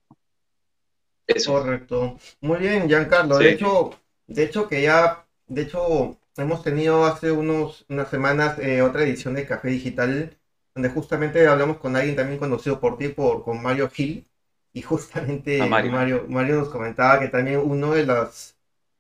Eso. 1.26 1.54
Correcto. 1.54 2.20
Muy 2.42 2.60
bien, 2.60 2.88
Giancarlo. 2.88 3.40
Sí. 3.40 3.46
De 3.46 3.50
hecho, 3.50 4.00
de 4.28 4.44
hecho 4.44 4.68
que 4.68 4.84
ya, 4.84 5.26
de 5.48 5.64
hecho, 5.64 6.20
hemos 6.38 6.62
tenido 6.62 7.06
hace 7.06 7.32
unos, 7.32 7.84
unas 7.90 8.12
semanas 8.12 8.60
eh, 8.60 8.84
otra 8.84 9.02
edición 9.06 9.34
de 9.34 9.48
Café 9.48 9.70
Digital, 9.70 10.38
donde 10.76 10.90
justamente 10.90 11.48
hablamos 11.48 11.78
con 11.78 11.96
alguien 11.96 12.16
también 12.16 12.38
conocido 12.38 12.80
por 12.80 13.00
ti, 13.00 13.08
por, 13.08 13.44
con 13.44 13.64
Mario 13.64 13.90
Gil, 13.90 14.24
y 14.72 14.84
justamente 14.84 15.66
Mario. 15.66 15.92
Mario, 15.92 16.26
Mario 16.30 16.56
nos 16.58 16.70
comentaba 16.70 17.20
que 17.20 17.30
también 17.30 17.60
uno 17.60 17.94
de 17.94 18.06
las 18.06 18.55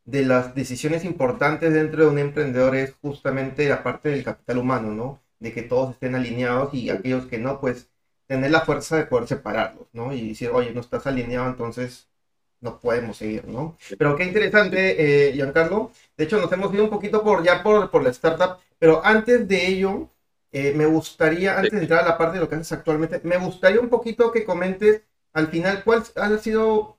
de 0.05 0.23
las 0.25 0.55
decisiones 0.55 1.03
importantes 1.03 1.73
dentro 1.73 2.03
de 2.05 2.11
un 2.11 2.19
emprendedor 2.19 2.75
es 2.75 2.93
justamente 3.01 3.67
la 3.67 3.83
parte 3.83 4.09
del 4.09 4.23
capital 4.23 4.59
humano, 4.59 4.91
¿no? 4.91 5.21
De 5.39 5.51
que 5.53 5.63
todos 5.63 5.91
estén 5.93 6.15
alineados 6.15 6.73
y 6.73 6.89
aquellos 6.89 7.25
que 7.25 7.39
no, 7.39 7.59
pues 7.59 7.89
tener 8.27 8.51
la 8.51 8.61
fuerza 8.61 8.97
de 8.97 9.05
poder 9.05 9.27
separarlos, 9.27 9.87
¿no? 9.93 10.13
Y 10.13 10.29
decir, 10.29 10.49
oye, 10.53 10.71
no 10.73 10.81
estás 10.81 11.07
alineado, 11.07 11.47
entonces 11.49 12.07
no 12.61 12.79
podemos 12.79 13.17
seguir, 13.17 13.47
¿no? 13.47 13.77
Pero 13.97 14.15
qué 14.15 14.25
interesante, 14.25 15.29
eh, 15.29 15.33
Giancarlo. 15.33 15.91
De 16.17 16.23
hecho, 16.25 16.39
nos 16.39 16.51
hemos 16.51 16.73
ido 16.73 16.83
un 16.83 16.89
poquito 16.89 17.23
por 17.23 17.43
ya 17.43 17.61
por, 17.63 17.91
por 17.91 18.03
la 18.03 18.09
startup, 18.11 18.57
pero 18.79 19.03
antes 19.05 19.47
de 19.47 19.67
ello, 19.67 20.09
eh, 20.51 20.73
me 20.73 20.85
gustaría, 20.85 21.57
antes 21.57 21.73
de 21.73 21.81
entrar 21.81 22.03
a 22.03 22.07
la 22.09 22.17
parte 22.17 22.35
de 22.35 22.43
lo 22.43 22.49
que 22.49 22.55
haces 22.55 22.71
actualmente, 22.71 23.21
me 23.23 23.37
gustaría 23.37 23.81
un 23.81 23.89
poquito 23.89 24.31
que 24.31 24.45
comentes 24.45 25.03
al 25.33 25.47
final 25.47 25.83
cuál 25.83 26.03
ha 26.15 26.37
sido, 26.37 26.97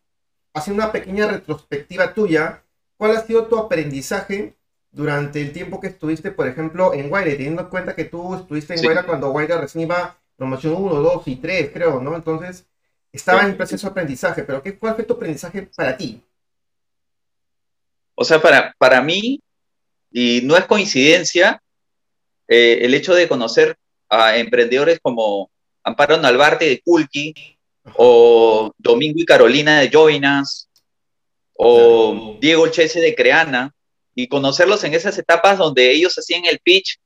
haciendo 0.54 0.82
una 0.82 0.92
pequeña 0.92 1.26
retrospectiva 1.26 2.12
tuya, 2.14 2.62
cuál 2.96 3.16
ha 3.16 3.20
sido 3.20 3.46
tu 3.46 3.58
aprendizaje 3.58 4.56
durante 4.90 5.40
el 5.40 5.52
tiempo 5.52 5.80
que 5.80 5.88
estuviste, 5.88 6.30
por 6.30 6.48
ejemplo, 6.48 6.94
en 6.94 7.08
Guaira, 7.08 7.32
teniendo 7.32 7.62
en 7.62 7.68
cuenta 7.68 7.94
que 7.94 8.04
tú 8.04 8.34
estuviste 8.34 8.74
en 8.74 8.82
Guaira 8.82 9.04
cuando 9.04 9.30
Guaira 9.30 9.60
recién 9.60 9.84
iba 9.84 10.18
promoción 10.36 10.74
1, 10.74 10.94
2 10.94 11.28
y 11.28 11.36
3, 11.36 11.70
creo, 11.72 12.00
¿no? 12.00 12.14
Entonces, 12.16 12.66
estaba 13.12 13.44
en 13.44 13.56
proceso 13.56 13.86
de 13.86 13.90
aprendizaje, 13.90 14.42
pero 14.42 14.62
¿qué, 14.62 14.78
¿cuál 14.78 14.94
fue 14.94 15.04
tu 15.04 15.14
aprendizaje 15.14 15.68
para 15.76 15.96
ti? 15.96 16.22
O 18.14 18.24
sea, 18.24 18.40
para, 18.40 18.74
para 18.78 19.02
mí, 19.02 19.40
y 20.10 20.40
no 20.44 20.56
es 20.56 20.64
coincidencia, 20.64 21.62
eh, 22.48 22.78
el 22.82 22.94
hecho 22.94 23.14
de 23.14 23.28
conocer 23.28 23.76
a 24.08 24.36
emprendedores 24.36 24.98
como 25.02 25.50
Amparo 25.82 26.16
Nalbarte 26.16 26.66
de 26.66 26.80
Kulki, 26.80 27.34
o 27.94 28.72
Domingo 28.78 29.20
y 29.20 29.24
Carolina 29.24 29.80
de 29.80 29.90
Joinas, 29.90 30.65
o 31.56 32.36
Diego 32.40 32.68
Chese 32.68 33.00
de 33.00 33.14
Creana, 33.14 33.72
y 34.14 34.28
conocerlos 34.28 34.82
en 34.84 34.94
esas 34.94 35.16
etapas 35.18 35.58
donde 35.58 35.92
ellos 35.92 36.16
hacían 36.18 36.46
el 36.46 36.58
pitch 36.58 36.98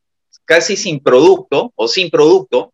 casi 0.45 0.77
sin 0.77 1.01
producto 1.01 1.73
o 1.75 1.89
sin 1.89 2.09
producto, 2.09 2.73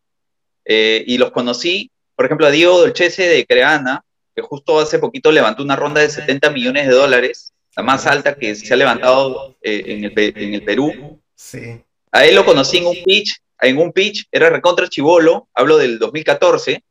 eh, 0.63 1.03
y 1.07 1.17
los 1.17 1.31
conocí, 1.31 1.91
por 2.15 2.25
ejemplo, 2.25 2.45
a 2.45 2.51
Diego 2.51 2.79
Dolcese 2.79 3.27
de 3.27 3.45
Creana, 3.45 4.03
que 4.35 4.41
justo 4.41 4.79
hace 4.79 4.99
poquito 4.99 5.31
levantó 5.31 5.63
una 5.63 5.75
ronda 5.75 6.01
de 6.01 6.09
70 6.09 6.51
millones 6.51 6.87
de 6.87 6.93
dólares, 6.93 7.53
la 7.75 7.83
más 7.83 8.05
alta 8.05 8.35
que 8.35 8.53
se 8.55 8.73
ha 8.73 8.77
levantado 8.77 9.55
eh, 9.61 9.83
en, 9.85 10.03
el, 10.03 10.13
en, 10.15 10.53
el, 10.53 10.63
Perú. 10.63 11.21
Sí. 11.35 11.81
A 12.11 12.25
él 12.25 12.35
lo 12.35 12.45
conocí 12.45 12.77
en 12.77 12.87
un 12.87 13.03
pitch, 13.03 13.39
en 13.61 13.77
un 13.77 13.91
pitch, 13.91 14.27
era 14.31 14.49
recontra 14.49 14.87
chivolo, 14.87 15.47
hablo 15.53 15.77
del 15.77 15.97
2014, 15.99 16.83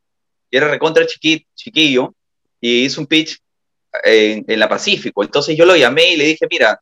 y 0.51 0.57
era 0.57 0.69
recontra 0.69 1.07
chiquillo, 1.07 2.15
y 2.61 2.85
hizo 2.85 3.01
un 3.01 3.07
pitch 3.07 3.39
en, 4.05 4.45
en, 4.49 4.61
la 4.61 4.69
Pacífico. 4.69 5.23
Entonces 5.23 5.57
yo 5.57 5.65
lo 5.65 5.77
llamé 5.77 6.13
y 6.13 6.17
le 6.17 6.25
dije, 6.25 6.47
mira, 6.51 6.81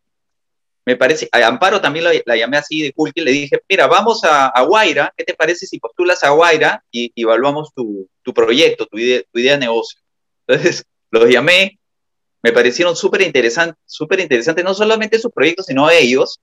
me 0.87 0.97
parece, 0.97 1.29
a 1.33 1.47
Amparo 1.47 1.81
también 1.81 2.05
la, 2.27 2.37
llamé 2.37 2.59
así 2.59 2.83
de 2.83 2.93
cool, 2.93 3.11
le 3.15 3.31
dije, 3.31 3.59
mira, 3.69 3.87
vamos 3.87 4.23
a, 4.25 4.49
a, 4.49 4.63
Guaira, 4.63 5.13
¿qué 5.17 5.25
te 5.25 5.35
parece 5.35 5.67
si 5.67 5.79
postulas 5.79 6.23
a 6.25 6.31
Guaira 6.31 6.85
y, 6.91 7.11
evaluamos 7.17 7.73
tu, 7.75 8.09
tu, 8.23 8.35
proyecto, 8.35 8.87
tu 8.87 8.99
idea, 8.99 9.23
tu 9.33 9.39
idea 9.39 9.53
de 9.53 9.61
negocio? 9.61 9.99
Entonces, 10.47 10.85
los 11.11 11.29
llamé, 11.31 11.79
me 12.43 12.53
parecieron 12.53 12.97
súper 12.97 13.23
interesantes, 13.23 13.79
súper 13.87 14.21
interesantes, 14.21 14.65
no 14.65 14.75
solamente 14.75 15.19
sus 15.19 15.33
proyectos, 15.33 15.67
sino 15.67 15.91
ellos, 15.91 16.41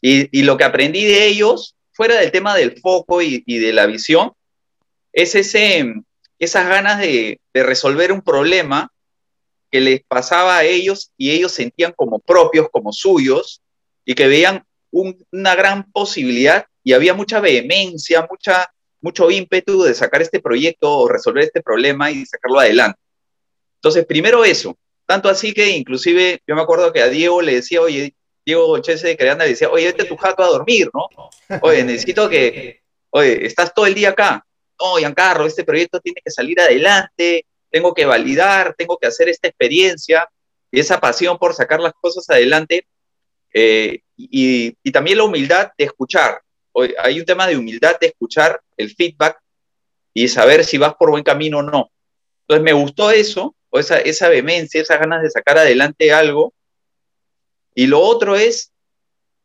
y, 0.00 0.38
y, 0.38 0.44
lo 0.44 0.56
que 0.56 0.64
aprendí 0.64 1.04
de 1.04 1.26
ellos, 1.26 1.74
fuera 1.92 2.18
del 2.18 2.32
tema 2.32 2.56
del 2.56 2.80
foco 2.80 3.20
y, 3.20 3.42
y 3.44 3.58
de 3.58 3.74
la 3.74 3.84
visión, 3.84 4.32
es 5.12 5.34
ese, 5.34 5.92
esas 6.38 6.66
ganas 6.66 6.98
de, 6.98 7.38
de 7.52 7.62
resolver 7.62 8.10
un 8.12 8.22
problema 8.22 8.90
que 9.70 9.80
les 9.80 10.02
pasaba 10.02 10.58
a 10.58 10.64
ellos 10.64 11.12
y 11.16 11.30
ellos 11.30 11.52
sentían 11.52 11.92
como 11.96 12.18
propios, 12.18 12.68
como 12.70 12.92
suyos, 12.92 13.62
y 14.04 14.14
que 14.14 14.26
veían 14.26 14.64
un, 14.90 15.24
una 15.30 15.54
gran 15.54 15.90
posibilidad 15.92 16.66
y 16.82 16.92
había 16.92 17.14
mucha 17.14 17.40
vehemencia, 17.40 18.26
mucha, 18.28 18.70
mucho 19.00 19.30
ímpetu 19.30 19.82
de 19.82 19.94
sacar 19.94 20.22
este 20.22 20.40
proyecto 20.40 20.90
o 20.90 21.08
resolver 21.08 21.44
este 21.44 21.62
problema 21.62 22.10
y 22.10 22.26
sacarlo 22.26 22.60
adelante. 22.60 22.98
Entonces, 23.76 24.04
primero 24.04 24.44
eso, 24.44 24.76
tanto 25.06 25.28
así 25.28 25.52
que 25.52 25.70
inclusive 25.70 26.40
yo 26.46 26.54
me 26.54 26.62
acuerdo 26.62 26.92
que 26.92 27.02
a 27.02 27.08
Diego 27.08 27.40
le 27.42 27.54
decía, 27.56 27.80
oye, 27.80 28.14
Diego 28.44 28.78
Chese 28.78 29.08
de 29.08 29.16
Creanda 29.16 29.44
le 29.44 29.50
decía, 29.50 29.70
oye, 29.70 29.86
vete 29.86 30.02
a 30.02 30.08
tu 30.08 30.16
jato 30.16 30.42
a 30.42 30.48
dormir, 30.48 30.90
¿no? 30.92 31.08
Oye, 31.62 31.84
necesito 31.84 32.28
que, 32.28 32.80
oye, 33.10 33.46
estás 33.46 33.72
todo 33.74 33.86
el 33.86 33.94
día 33.94 34.10
acá. 34.10 34.44
No, 34.80 34.96
Giancarlo, 34.96 35.46
este 35.46 35.64
proyecto 35.64 36.00
tiene 36.00 36.20
que 36.24 36.30
salir 36.30 36.58
adelante, 36.60 37.44
tengo 37.70 37.94
que 37.94 38.04
validar, 38.04 38.74
tengo 38.76 38.98
que 38.98 39.06
hacer 39.06 39.28
esta 39.28 39.48
experiencia 39.48 40.28
y 40.70 40.80
esa 40.80 41.00
pasión 41.00 41.38
por 41.38 41.54
sacar 41.54 41.80
las 41.80 41.92
cosas 41.94 42.28
adelante 42.28 42.86
eh, 43.52 44.00
y, 44.16 44.76
y, 44.82 44.92
también 44.92 45.18
la 45.18 45.24
humildad 45.24 45.72
de 45.76 45.84
escuchar. 45.84 46.42
Hay 46.98 47.18
un 47.18 47.26
tema 47.26 47.46
de 47.46 47.56
humildad 47.56 47.98
de 47.98 48.08
escuchar 48.08 48.60
el 48.76 48.94
feedback 48.94 49.40
y 50.14 50.28
saber 50.28 50.64
si 50.64 50.78
vas 50.78 50.94
por 50.94 51.10
buen 51.10 51.24
camino 51.24 51.58
o 51.58 51.62
no. 51.62 51.90
Entonces 52.42 52.64
me 52.64 52.72
gustó 52.72 53.10
eso, 53.10 53.54
o 53.70 53.78
esa, 53.78 53.98
esa 53.98 54.28
vehemencia, 54.28 54.82
esas 54.82 54.98
ganas 54.98 55.22
de 55.22 55.30
sacar 55.30 55.58
adelante 55.58 56.12
algo. 56.12 56.52
Y 57.74 57.86
lo 57.86 58.00
otro 58.00 58.36
es, 58.36 58.72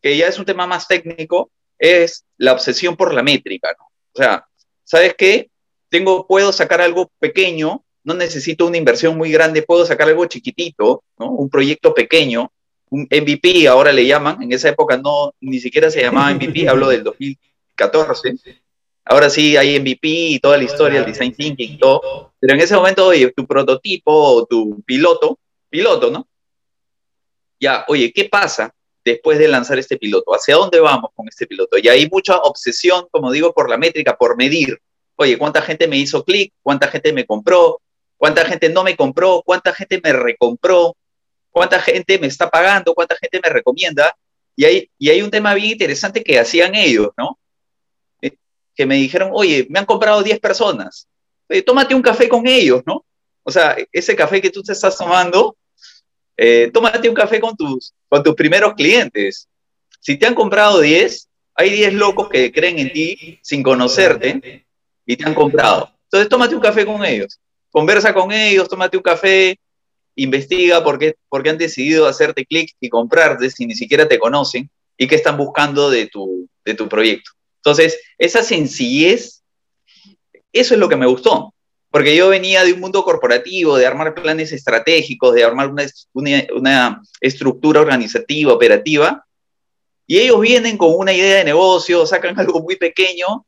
que 0.02 0.18
ya 0.18 0.28
es 0.28 0.38
un 0.38 0.46
tema 0.46 0.68
más 0.68 0.88
técnico, 0.88 1.52
es 1.78 2.26
la 2.38 2.54
obsesión 2.54 2.96
por 2.96 3.14
la 3.14 3.24
métrica. 3.24 3.76
¿no? 3.78 3.86
O 3.86 4.18
sea, 4.18 4.48
¿sabes 4.84 5.16
qué? 5.16 5.50
Tengo, 5.90 6.28
puedo 6.28 6.52
sacar 6.52 6.82
algo 6.82 7.12
pequeño 7.20 7.85
no 8.06 8.14
necesito 8.14 8.68
una 8.68 8.78
inversión 8.78 9.18
muy 9.18 9.32
grande, 9.32 9.64
puedo 9.64 9.86
sacar 9.86 10.08
algo 10.08 10.26
chiquitito, 10.28 11.04
¿no? 11.18 11.32
un 11.32 11.50
proyecto 11.50 11.94
pequeño, 11.94 12.52
un 12.92 13.08
MVP 13.10 13.68
ahora 13.68 13.92
le 13.92 14.06
llaman, 14.06 14.42
en 14.44 14.54
esa 14.54 14.70
época 14.70 14.96
no, 14.96 15.34
ni 15.42 15.60
siquiera 15.60 15.90
se 15.90 16.02
llamaba 16.02 16.34
MVP, 16.34 16.70
hablo 16.70 16.88
del 16.88 17.04
2014, 17.04 18.36
ahora 19.06 19.30
sí 19.30 19.58
hay 19.58 19.80
MVP 19.80 20.08
y 20.08 20.40
toda 20.40 20.58
la 20.58 20.64
historia, 20.64 21.00
el 21.00 21.06
design 21.06 21.34
thinking 21.34 21.74
y 21.74 21.78
todo, 21.78 22.34
pero 22.40 22.54
en 22.54 22.62
ese 22.62 22.76
momento, 22.76 23.08
oye, 23.08 23.34
tu 23.36 23.46
prototipo 23.48 24.14
o 24.14 24.46
tu 24.46 24.84
piloto, 24.84 25.40
piloto, 25.68 26.12
¿no? 26.12 26.28
Ya, 27.60 27.86
oye, 27.88 28.14
¿qué 28.14 28.26
pasa 28.26 28.72
después 29.04 29.40
de 29.40 29.48
lanzar 29.48 29.80
este 29.80 29.98
piloto? 29.98 30.32
¿Hacia 30.36 30.56
dónde 30.56 30.80
vamos 30.80 31.10
con 31.16 31.28
este 31.28 31.48
piloto? 31.48 31.80
Y 31.80 31.88
hay 31.88 32.08
mucha 32.08 32.38
obsesión, 32.38 33.08
como 33.10 33.32
digo, 33.32 33.52
por 33.52 33.68
la 33.70 33.78
métrica, 33.78 34.16
por 34.16 34.38
medir. 34.38 34.80
Oye, 35.16 35.38
¿cuánta 35.38 35.62
gente 35.62 35.88
me 35.88 35.98
hizo 35.98 36.24
clic? 36.24 36.54
¿Cuánta 36.62 36.88
gente 36.90 37.14
me 37.14 37.26
compró? 37.26 37.82
Cuánta 38.18 38.46
gente 38.46 38.70
no 38.70 38.84
me 38.84 38.96
compró, 38.96 39.42
cuánta 39.46 39.74
gente 39.74 40.00
me 40.04 40.14
recompró, 40.14 40.96
cuánta 41.50 41.80
gente 41.80 42.20
me 42.20 42.28
está 42.28 42.50
pagando, 42.50 42.94
cuánta 42.94 43.16
gente 43.16 43.40
me 43.44 43.50
recomienda. 43.50 44.16
Y 44.56 44.66
hay, 45.10 45.22
un 45.22 45.32
tema 45.32 45.54
bien 45.54 45.72
interesante 45.72 46.24
que 46.24 46.40
hacían 46.40 46.76
ellos, 46.76 47.10
¿no? 47.18 47.38
Eh, 48.22 48.36
que 48.74 48.86
me 48.86 48.96
dijeron, 48.96 49.32
oye, 49.34 49.68
me 49.70 49.80
han 49.80 49.86
comprado 49.86 50.24
10 50.24 50.40
personas, 50.40 51.08
eh, 51.50 51.62
tómate 51.62 51.94
un 51.94 52.02
café 52.02 52.30
con 52.30 52.48
ellos, 52.48 52.82
¿no? 52.86 53.06
O 53.44 53.52
sea, 53.52 53.78
ese 53.92 54.16
café 54.16 54.42
que 54.42 54.50
tú 54.50 54.64
te 54.64 54.72
estás 54.72 54.98
tomando, 54.98 55.56
eh, 56.38 56.72
tómate 56.74 57.08
un 57.10 57.16
café 57.16 57.40
con 57.40 57.56
tus 57.56 57.94
primeros 58.36 58.74
clientes. 58.74 59.48
Si 60.00 60.18
te 60.18 60.26
han 60.26 60.36
comprado 60.36 60.80
10, 60.80 61.30
hay 61.54 61.70
10 61.70 61.94
locos 61.94 62.30
que 62.30 62.52
creen 62.52 62.80
en 62.80 62.92
ti 62.92 63.40
sin 63.44 63.62
conocerte 63.62 64.66
y 65.06 65.16
te 65.16 65.26
han 65.26 65.34
comprado. 65.34 65.92
Entonces, 66.06 66.30
tómate 66.30 66.56
un 66.56 66.62
café 66.62 66.86
con 66.86 67.04
ellos 67.06 67.40
conversa 67.76 68.14
con 68.14 68.32
ellos, 68.32 68.70
tómate 68.70 68.96
un 68.96 69.04
café, 69.04 69.60
investiga 70.16 70.82
por 70.82 70.98
qué, 70.98 71.16
por 71.28 71.44
qué 71.44 71.50
han 71.50 71.58
decidido 71.58 72.08
hacerte 72.08 72.46
clic 72.46 72.72
y 72.80 72.88
comprarte 72.88 73.50
si 73.50 73.66
ni 73.66 73.76
siquiera 73.76 74.08
te 74.08 74.18
conocen 74.18 74.70
y 74.98 75.08
qué 75.08 75.16
están 75.16 75.36
buscando 75.36 75.90
de 75.90 76.08
tu, 76.08 76.48
de 76.64 76.74
tu 76.74 76.88
proyecto. 76.88 77.32
Entonces, 77.58 78.00
esa 78.18 78.44
sencillez, 78.44 79.44
eso 80.54 80.74
es 80.74 80.80
lo 80.80 80.88
que 80.88 80.96
me 80.96 81.06
gustó, 81.06 81.54
porque 81.92 82.16
yo 82.16 82.30
venía 82.30 82.64
de 82.64 82.72
un 82.72 82.80
mundo 82.80 83.04
corporativo, 83.04 83.76
de 83.76 83.86
armar 83.86 84.16
planes 84.16 84.54
estratégicos, 84.54 85.36
de 85.36 85.44
armar 85.44 85.70
una, 85.70 85.86
una, 86.14 86.48
una 86.56 87.02
estructura 87.20 87.82
organizativa, 87.82 88.54
operativa, 88.54 89.26
y 90.08 90.20
ellos 90.20 90.40
vienen 90.40 90.78
con 90.78 90.94
una 90.96 91.12
idea 91.12 91.40
de 91.40 91.44
negocio, 91.44 92.06
sacan 92.06 92.40
algo 92.40 92.62
muy 92.62 92.78
pequeño 92.78 93.46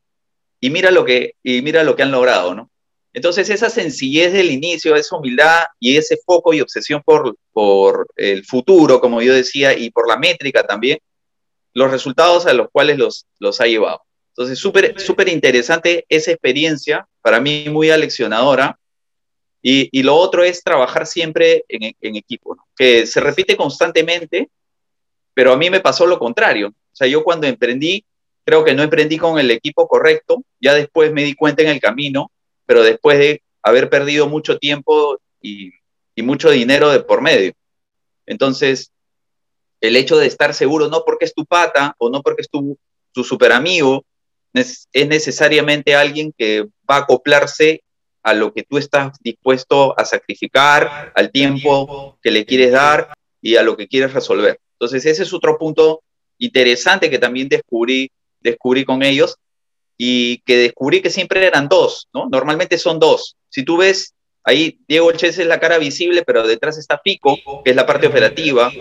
y 0.60 0.70
mira 0.70 0.92
lo 0.92 1.06
que, 1.06 1.36
y 1.42 1.62
mira 1.62 1.86
lo 1.86 1.96
que 1.96 2.04
han 2.04 2.12
logrado, 2.12 2.54
¿no? 2.54 2.70
Entonces, 3.18 3.50
esa 3.50 3.72
sencillez 3.72 4.32
del 4.32 4.52
inicio, 4.52 4.96
esa 4.96 5.18
humildad 5.18 5.64
y 5.80 5.98
ese 5.98 6.20
foco 6.24 6.54
y 6.54 6.62
obsesión 6.62 7.02
por, 7.04 7.36
por 7.52 8.06
el 8.16 8.46
futuro, 8.46 9.02
como 9.02 9.24
yo 9.24 9.34
decía, 9.34 9.76
y 9.76 9.90
por 9.90 10.08
la 10.08 10.18
métrica 10.18 10.62
también, 10.68 11.00
los 11.74 11.90
resultados 11.90 12.46
a 12.46 12.54
los 12.54 12.70
cuales 12.70 13.00
los, 13.00 13.26
los 13.40 13.60
ha 13.60 13.66
llevado. 13.66 14.04
Entonces, 14.28 14.60
súper 14.60 15.02
súper 15.02 15.30
interesante 15.30 16.06
esa 16.10 16.30
experiencia, 16.30 17.08
para 17.24 17.40
mí 17.40 17.66
muy 17.72 17.90
aleccionadora. 17.90 18.78
Y, 19.64 19.90
y 19.92 20.04
lo 20.04 20.16
otro 20.16 20.44
es 20.44 20.62
trabajar 20.62 21.08
siempre 21.08 21.66
en, 21.70 21.96
en 22.00 22.16
equipo, 22.18 22.54
¿no? 22.54 22.68
que 22.78 23.08
se 23.08 23.20
repite 23.20 23.58
constantemente, 23.58 24.48
pero 25.34 25.54
a 25.54 25.58
mí 25.58 25.72
me 25.72 25.80
pasó 25.80 26.06
lo 26.06 26.20
contrario. 26.20 26.68
O 26.68 26.96
sea, 26.96 27.08
yo 27.08 27.24
cuando 27.24 27.48
emprendí, 27.48 28.06
creo 28.46 28.64
que 28.64 28.76
no 28.76 28.84
emprendí 28.84 29.18
con 29.18 29.40
el 29.40 29.50
equipo 29.50 29.88
correcto, 29.88 30.44
ya 30.62 30.76
después 30.76 31.12
me 31.12 31.24
di 31.24 31.34
cuenta 31.34 31.64
en 31.64 31.70
el 31.70 31.80
camino 31.80 32.30
pero 32.68 32.84
después 32.84 33.18
de 33.18 33.42
haber 33.64 33.90
perdido 33.90 34.28
mucho 34.28 34.60
tiempo 34.60 35.20
y, 35.42 35.72
mucho 36.18 36.50
dinero 36.50 36.90
de 36.90 37.00
por 37.00 37.22
medio. 37.22 37.54
Entonces, 38.26 38.92
el 39.82 39.96
hecho 39.96 40.18
de 40.18 40.26
estar 40.26 40.56
seguro, 40.56 40.88
no 40.90 41.04
porque 41.06 41.26
es 41.26 41.34
tu 41.34 41.46
pata 41.46 41.96
o 42.00 42.10
no 42.10 42.24
porque 42.24 42.42
es 42.42 42.50
tu, 42.50 42.78
tu 43.12 43.24
super 43.24 43.52
amigo, 43.52 44.04
es, 44.54 44.88
es 44.94 45.08
necesariamente 45.08 45.96
alguien 45.96 46.34
que 46.36 46.64
va 46.90 46.96
a 46.96 46.98
acoplarse 47.00 47.84
a 48.24 48.34
lo 48.34 48.52
que 48.52 48.64
tú 48.64 48.80
estás 48.80 49.16
dispuesto 49.22 49.98
a 49.98 50.06
sacrificar, 50.06 51.14
al 51.16 51.32
tiempo 51.32 52.18
que 52.22 52.32
le 52.32 52.46
quieres 52.46 52.72
dar 52.72 53.14
y 53.40 53.56
a 53.56 53.62
lo 53.62 53.78
que 53.78 53.88
quieres 53.88 54.14
resolver. 54.14 54.60
Entonces, 54.74 55.06
ese 55.06 55.24
es 55.24 55.34
otro 55.34 55.58
punto 55.58 56.02
interesante 56.40 57.10
que 57.10 57.20
también 57.20 57.48
descubrí, 57.48 58.12
descubrí 58.42 58.86
con 58.86 59.04
ellos 59.04 59.38
y 59.98 60.40
que 60.40 60.58
descubrí 60.58 61.02
que 61.02 61.10
siempre 61.10 61.46
eran 61.46 61.68
dos, 61.68 62.08
¿no? 62.14 62.30
Normalmente 62.30 62.78
son 62.78 63.00
dos. 63.00 63.36
Si 63.50 63.64
tú 63.64 63.78
ves, 63.78 64.14
ahí 64.44 64.80
Diego 64.88 65.08
Olches 65.08 65.40
es 65.40 65.48
la 65.48 65.60
cara 65.60 65.78
visible, 65.80 66.24
pero 66.24 66.46
detrás 66.46 66.78
está 66.78 67.02
Pico, 67.02 67.38
que 67.64 67.72
es 67.72 67.76
la 67.76 67.86
parte 67.86 68.08
operativa. 68.08 68.72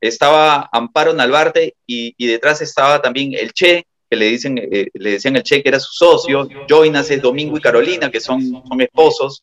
Estaba 0.00 0.68
Amparo 0.72 1.14
Nalbarte 1.14 1.74
y, 1.86 2.26
detrás 2.26 2.60
estaba 2.60 3.00
también 3.00 3.34
el 3.34 3.52
Che, 3.52 3.84
que 4.08 4.16
le, 4.16 4.26
dicen, 4.26 4.58
eh, 4.58 4.88
le 4.92 5.12
decían 5.12 5.36
el 5.36 5.42
Che 5.42 5.62
que 5.62 5.68
era 5.70 5.80
su 5.80 5.92
socio. 5.92 6.48
Joinas 6.68 7.10
es 7.10 7.22
Domingo 7.22 7.56
y 7.56 7.60
Carolina, 7.60 8.10
que 8.10 8.20
son, 8.20 8.42
son 8.66 8.80
esposos. 8.80 9.42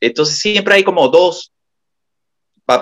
Entonces 0.00 0.38
siempre 0.38 0.74
hay 0.74 0.82
como 0.82 1.08
dos. 1.08 1.52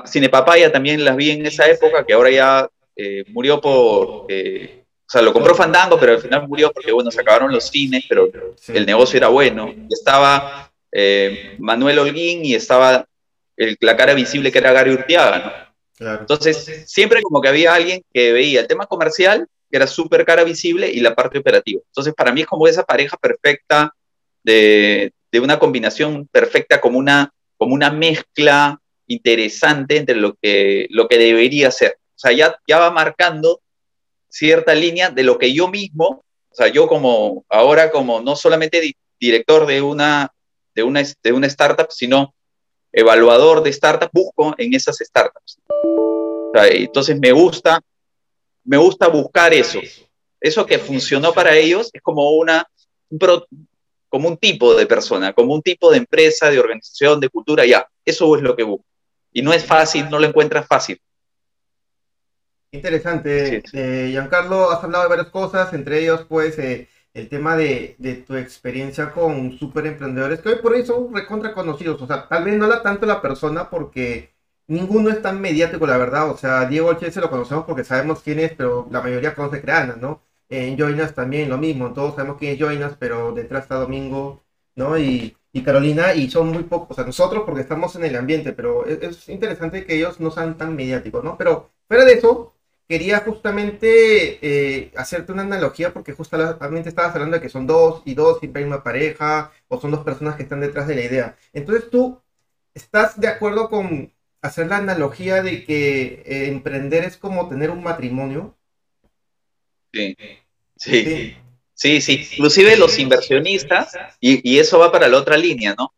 Cine 0.04 0.28
Papaya 0.28 0.70
también 0.70 1.04
las 1.04 1.16
vi 1.16 1.30
en 1.30 1.46
esa 1.46 1.68
época, 1.68 2.04
que 2.04 2.12
ahora 2.12 2.30
ya 2.30 2.68
eh, 2.96 3.24
murió 3.28 3.60
por... 3.60 4.26
Eh, 4.28 4.77
o 5.08 5.10
sea, 5.10 5.22
lo 5.22 5.32
compró 5.32 5.54
Fandango, 5.54 5.98
pero 5.98 6.12
al 6.12 6.20
final 6.20 6.46
murió 6.46 6.70
porque, 6.70 6.92
bueno, 6.92 7.10
se 7.10 7.22
acabaron 7.22 7.50
los 7.50 7.68
cines, 7.68 8.04
pero 8.06 8.30
el 8.68 8.84
negocio 8.84 9.16
era 9.16 9.28
bueno. 9.28 9.74
estaba 9.88 10.70
eh, 10.92 11.56
Manuel 11.58 11.98
Holguín 11.98 12.44
y 12.44 12.54
estaba 12.54 13.06
el, 13.56 13.78
la 13.80 13.96
cara 13.96 14.12
visible 14.12 14.52
que 14.52 14.58
era 14.58 14.72
Gary 14.72 14.90
Urtiaga, 14.90 15.70
¿no? 15.98 16.12
Entonces, 16.20 16.84
siempre 16.86 17.22
como 17.22 17.40
que 17.40 17.48
había 17.48 17.72
alguien 17.72 18.02
que 18.12 18.34
veía 18.34 18.60
el 18.60 18.66
tema 18.66 18.84
comercial, 18.84 19.48
que 19.70 19.78
era 19.78 19.86
súper 19.86 20.26
cara 20.26 20.44
visible, 20.44 20.90
y 20.90 21.00
la 21.00 21.14
parte 21.14 21.38
operativa. 21.38 21.80
Entonces, 21.86 22.12
para 22.12 22.30
mí 22.30 22.42
es 22.42 22.46
como 22.46 22.68
esa 22.68 22.82
pareja 22.82 23.16
perfecta 23.16 23.94
de, 24.44 25.10
de 25.32 25.40
una 25.40 25.58
combinación 25.58 26.28
perfecta, 26.30 26.82
como 26.82 26.98
una, 26.98 27.32
como 27.56 27.72
una 27.72 27.90
mezcla 27.90 28.78
interesante 29.06 29.96
entre 29.96 30.16
lo 30.16 30.34
que, 30.34 30.86
lo 30.90 31.08
que 31.08 31.16
debería 31.16 31.70
ser. 31.70 31.96
O 32.14 32.18
sea, 32.18 32.32
ya, 32.32 32.58
ya 32.68 32.78
va 32.78 32.90
marcando 32.90 33.62
cierta 34.28 34.74
línea 34.74 35.10
de 35.10 35.22
lo 35.22 35.38
que 35.38 35.52
yo 35.52 35.68
mismo, 35.68 36.24
o 36.50 36.54
sea, 36.54 36.68
yo 36.68 36.86
como 36.88 37.44
ahora 37.48 37.90
como 37.90 38.20
no 38.20 38.36
solamente 38.36 38.94
director 39.18 39.66
de 39.66 39.82
una, 39.82 40.32
de 40.74 40.82
una, 40.82 41.02
de 41.22 41.32
una 41.32 41.46
startup, 41.46 41.88
sino 41.90 42.34
evaluador 42.92 43.62
de 43.62 43.72
startups, 43.72 44.12
busco 44.12 44.54
en 44.58 44.74
esas 44.74 44.98
startups. 44.98 45.58
entonces 46.70 47.18
me 47.18 47.32
gusta, 47.32 47.80
me 48.64 48.76
gusta 48.76 49.08
buscar 49.08 49.52
eso. 49.52 49.80
Eso 50.40 50.66
que 50.66 50.78
funcionó 50.78 51.32
para 51.32 51.56
ellos 51.56 51.90
es 51.92 52.00
como 52.00 52.30
una, 52.30 52.66
como 54.08 54.28
un 54.28 54.36
tipo 54.36 54.74
de 54.74 54.86
persona, 54.86 55.32
como 55.32 55.54
un 55.54 55.62
tipo 55.62 55.90
de 55.90 55.98
empresa, 55.98 56.50
de 56.50 56.60
organización, 56.60 57.20
de 57.20 57.28
cultura, 57.28 57.66
ya. 57.66 57.86
Eso 58.04 58.34
es 58.36 58.42
lo 58.42 58.56
que 58.56 58.62
busco. 58.62 58.84
Y 59.32 59.42
no 59.42 59.52
es 59.52 59.64
fácil, 59.64 60.08
no 60.08 60.18
lo 60.18 60.26
encuentras 60.26 60.66
fácil. 60.66 61.00
Interesante. 62.70 63.62
Eh, 63.72 64.08
Giancarlo, 64.10 64.70
has 64.70 64.84
hablado 64.84 65.04
de 65.04 65.08
varias 65.10 65.28
cosas, 65.28 65.72
entre 65.72 66.00
ellos, 66.02 66.26
pues, 66.28 66.58
eh, 66.58 66.88
el 67.14 67.28
tema 67.28 67.56
de, 67.56 67.96
tu 68.26 68.36
experiencia 68.36 69.10
con 69.12 69.58
super 69.58 69.86
emprendedores, 69.86 70.40
que 70.40 70.50
hoy 70.50 70.56
por 70.56 70.72
hoy 70.72 70.84
son 70.84 71.14
recontra 71.14 71.54
conocidos. 71.54 72.00
O 72.02 72.06
sea, 72.06 72.28
tal 72.28 72.44
vez 72.44 72.58
no 72.58 72.66
la 72.66 72.82
tanto 72.82 73.06
la 73.06 73.22
persona 73.22 73.70
porque 73.70 74.34
ninguno 74.66 75.08
es 75.10 75.22
tan 75.22 75.40
mediático, 75.40 75.86
la 75.86 75.96
verdad. 75.96 76.30
O 76.30 76.36
sea, 76.36 76.66
Diego 76.66 76.88
Olche 76.88 77.10
se 77.10 77.20
lo 77.20 77.30
conocemos 77.30 77.64
porque 77.64 77.84
sabemos 77.84 78.20
quién 78.22 78.38
es, 78.38 78.52
pero 78.54 78.86
la 78.90 79.00
mayoría 79.00 79.34
conoce 79.34 79.62
Creana, 79.62 79.96
¿no? 79.96 80.22
En 80.50 80.76
Joinas 80.76 81.14
también 81.14 81.48
lo 81.48 81.58
mismo, 81.58 81.92
todos 81.92 82.14
sabemos 82.16 82.38
quién 82.38 82.52
es 82.52 82.58
Joinas, 82.58 82.96
pero 82.98 83.32
detrás 83.32 83.62
está 83.64 83.76
Domingo, 83.76 84.44
¿no? 84.76 84.98
Y, 84.98 85.34
Carolina, 85.64 86.14
y 86.14 86.30
son 86.30 86.48
muy 86.52 86.62
pocos, 86.62 86.90
o 86.92 86.94
sea, 86.94 87.04
nosotros 87.04 87.42
porque 87.44 87.62
estamos 87.62 87.96
en 87.96 88.04
el 88.04 88.14
ambiente, 88.14 88.52
pero 88.52 88.86
es, 88.86 89.02
es 89.02 89.28
interesante 89.28 89.84
que 89.84 89.96
ellos 89.96 90.20
no 90.20 90.30
sean 90.30 90.56
tan 90.56 90.76
mediáticos, 90.76 91.24
¿no? 91.24 91.36
Pero 91.36 91.72
fuera 91.88 92.04
de 92.04 92.12
eso, 92.12 92.54
quería 92.88 93.20
justamente 93.20 94.38
eh, 94.40 94.90
hacerte 94.96 95.32
una 95.32 95.42
analogía 95.42 95.92
porque 95.92 96.14
justamente 96.14 96.88
estabas 96.88 97.14
hablando 97.14 97.36
de 97.36 97.42
que 97.42 97.50
son 97.50 97.66
dos 97.66 98.02
y 98.06 98.14
dos, 98.14 98.38
siempre 98.40 98.62
hay 98.62 98.68
una 98.68 98.82
pareja 98.82 99.52
o 99.68 99.78
son 99.78 99.90
dos 99.90 100.04
personas 100.04 100.36
que 100.36 100.44
están 100.44 100.60
detrás 100.60 100.88
de 100.88 100.94
la 100.94 101.04
idea. 101.04 101.36
Entonces 101.52 101.90
tú, 101.90 102.20
¿estás 102.74 103.20
de 103.20 103.28
acuerdo 103.28 103.68
con 103.68 104.12
hacer 104.40 104.68
la 104.68 104.78
analogía 104.78 105.42
de 105.42 105.64
que 105.64 106.22
eh, 106.24 106.48
emprender 106.48 107.04
es 107.04 107.18
como 107.18 107.48
tener 107.48 107.70
un 107.70 107.82
matrimonio? 107.82 108.56
Sí, 109.92 110.16
sí, 110.76 111.36
sí, 111.74 112.00
sí. 112.00 112.28
Inclusive 112.32 112.76
los 112.76 112.98
inversionistas, 112.98 113.96
y, 114.18 114.48
y 114.50 114.58
eso 114.58 114.78
va 114.78 114.90
para 114.90 115.08
la 115.08 115.18
otra 115.18 115.36
línea, 115.36 115.74
¿no? 115.76 115.92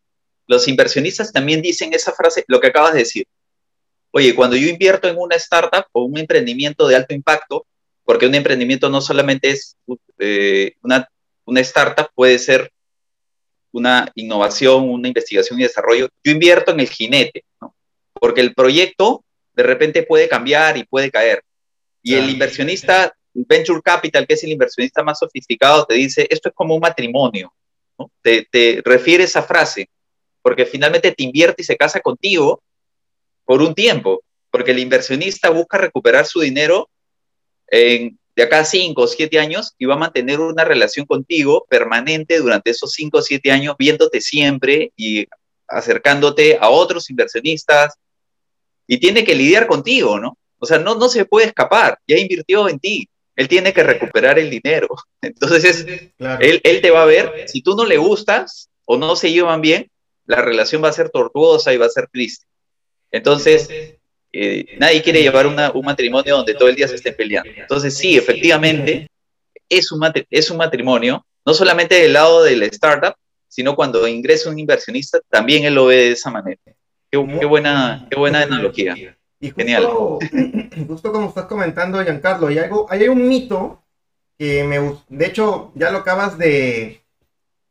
Los 0.47 0.67
inversionistas 0.67 1.33
también 1.33 1.63
dicen 1.63 1.93
esa 1.95 2.13
frase, 2.13 2.45
lo 2.49 2.61
que 2.61 2.69
acabas 2.69 2.95
de 2.95 3.01
decir, 3.01 3.27
Oye, 4.13 4.35
cuando 4.35 4.57
yo 4.57 4.69
invierto 4.69 5.09
en 5.09 5.17
una 5.17 5.37
startup 5.37 5.85
o 5.93 6.05
un 6.05 6.19
emprendimiento 6.19 6.89
de 6.89 6.97
alto 6.97 7.15
impacto, 7.15 7.67
porque 8.05 8.27
un 8.27 8.35
emprendimiento 8.35 8.89
no 8.89 9.01
solamente 9.01 9.51
es 9.51 9.77
eh, 10.19 10.73
una, 10.83 11.09
una 11.45 11.61
startup, 11.61 12.09
puede 12.15 12.39
ser 12.39 12.73
una 13.73 14.11
innovación, 14.17 14.91
una 14.91 15.07
investigación 15.07 15.61
y 15.61 15.63
desarrollo, 15.63 16.09
yo 16.25 16.33
invierto 16.33 16.73
en 16.73 16.81
el 16.81 16.89
jinete, 16.89 17.45
¿no? 17.61 17.75
porque 18.13 18.41
el 18.41 18.53
proyecto 18.55 19.25
de 19.53 19.63
repente 19.63 20.03
puede 20.03 20.29
cambiar 20.29 20.77
y 20.77 20.85
puede 20.85 21.11
caer. 21.11 21.45
Y 22.03 22.15
el 22.15 22.31
inversionista, 22.31 23.15
Venture 23.33 23.83
Capital, 23.83 24.27
que 24.27 24.35
es 24.35 24.43
el 24.43 24.51
inversionista 24.51 25.05
más 25.05 25.19
sofisticado, 25.21 25.85
te 25.85 25.95
dice, 25.95 26.27
esto 26.31 26.49
es 26.49 26.55
como 26.55 26.75
un 26.75 26.81
matrimonio, 26.81 27.53
¿no? 27.97 28.11
te, 28.23 28.49
te 28.51 28.83
refiere 28.85 29.25
esa 29.25 29.43
frase, 29.43 29.89
porque 30.43 30.67
finalmente 30.67 31.13
te 31.13 31.23
invierte 31.23 31.63
y 31.63 31.65
se 31.65 31.77
casa 31.77 32.01
contigo 32.01 32.61
por 33.51 33.63
un 33.63 33.75
tiempo, 33.75 34.23
porque 34.53 34.71
el 34.71 34.79
inversionista 34.79 35.51
busca 35.51 35.77
recuperar 35.77 36.25
su 36.25 36.39
dinero 36.39 36.89
en, 37.67 38.17
de 38.37 38.45
acá 38.45 38.61
a 38.61 38.65
5 38.65 39.03
o 39.03 39.09
7 39.09 39.41
años 39.41 39.75
y 39.77 39.87
va 39.87 39.95
a 39.95 39.99
mantener 39.99 40.39
una 40.39 40.63
relación 40.63 41.05
contigo 41.05 41.67
permanente 41.69 42.39
durante 42.39 42.71
esos 42.71 42.93
5 42.93 43.19
o 43.19 43.23
7 43.23 43.51
años, 43.51 43.75
viéndote 43.77 44.21
siempre 44.21 44.93
y 44.97 45.27
acercándote 45.67 46.59
a 46.61 46.69
otros 46.69 47.11
inversionistas 47.11 47.97
y 48.87 49.01
tiene 49.01 49.25
que 49.25 49.35
lidiar 49.35 49.67
contigo, 49.67 50.21
¿no? 50.21 50.39
O 50.61 50.67
sea, 50.67 50.79
no, 50.79 50.95
no 50.95 51.09
se 51.09 51.25
puede 51.25 51.49
escapar, 51.49 51.99
ya 52.07 52.19
invirtió 52.19 52.69
en 52.69 52.79
ti, 52.79 53.09
él 53.35 53.49
tiene 53.49 53.73
que 53.73 53.83
recuperar 53.83 54.39
el 54.39 54.49
dinero. 54.49 54.87
Entonces, 55.23 55.87
él, 56.39 56.61
él 56.63 56.81
te 56.81 56.93
va 56.93 57.03
a 57.03 57.07
ver, 57.07 57.49
si 57.49 57.63
tú 57.63 57.75
no 57.75 57.85
le 57.85 57.97
gustas 57.97 58.71
o 58.85 58.97
no 58.97 59.17
se 59.17 59.33
llevan 59.33 59.61
bien, 59.61 59.91
la 60.25 60.41
relación 60.41 60.85
va 60.85 60.91
a 60.91 60.93
ser 60.93 61.11
tortuosa 61.11 61.75
y 61.75 61.79
va 61.79 61.87
a 61.87 61.91
ser 61.91 62.07
triste. 62.13 62.47
Entonces, 63.11 63.69
eh, 64.33 64.77
nadie 64.79 65.03
quiere 65.03 65.23
llevar 65.23 65.47
un 65.47 65.85
matrimonio 65.85 66.37
donde 66.37 66.55
todo 66.55 66.69
el 66.69 66.77
día 66.77 66.89
se 66.89 66.95
estén 66.95 67.17
peleando. 67.17 67.51
Entonces, 67.57 67.97
sí, 67.97 68.17
efectivamente, 68.17 69.09
es 69.69 69.91
un, 69.91 70.01
es 70.31 70.51
un 70.51 70.57
matrimonio, 70.57 71.25
no 71.45 71.55
solamente 71.55 71.97
del 71.97 72.13
lado 72.13 72.45
de 72.45 72.57
la 72.57 72.67
startup, 72.67 73.15
sino 73.49 73.75
cuando 73.75 74.07
ingresa 74.07 74.51
un 74.51 74.59
inversionista, 74.59 75.19
también 75.29 75.65
él 75.65 75.75
lo 75.75 75.87
ve 75.87 75.97
de 75.97 76.11
esa 76.13 76.31
manera. 76.31 76.61
Qué, 77.11 77.17
buena, 77.17 78.07
qué 78.09 78.17
buena 78.17 78.43
analogía. 78.43 78.95
Y 79.41 79.51
Genial. 79.51 79.89
Justo 80.87 81.13
como 81.13 81.29
estás 81.29 81.47
comentando, 81.47 82.03
Giancarlo, 82.03 82.47
hay, 82.47 82.59
algo, 82.59 82.87
hay 82.89 83.09
un 83.09 83.27
mito 83.27 83.83
que 84.39 84.65
me 84.65 84.79
de 85.09 85.27
hecho, 85.27 85.73
ya 85.75 85.91
lo 85.91 85.99
acabas 85.99 86.39
de, 86.39 87.03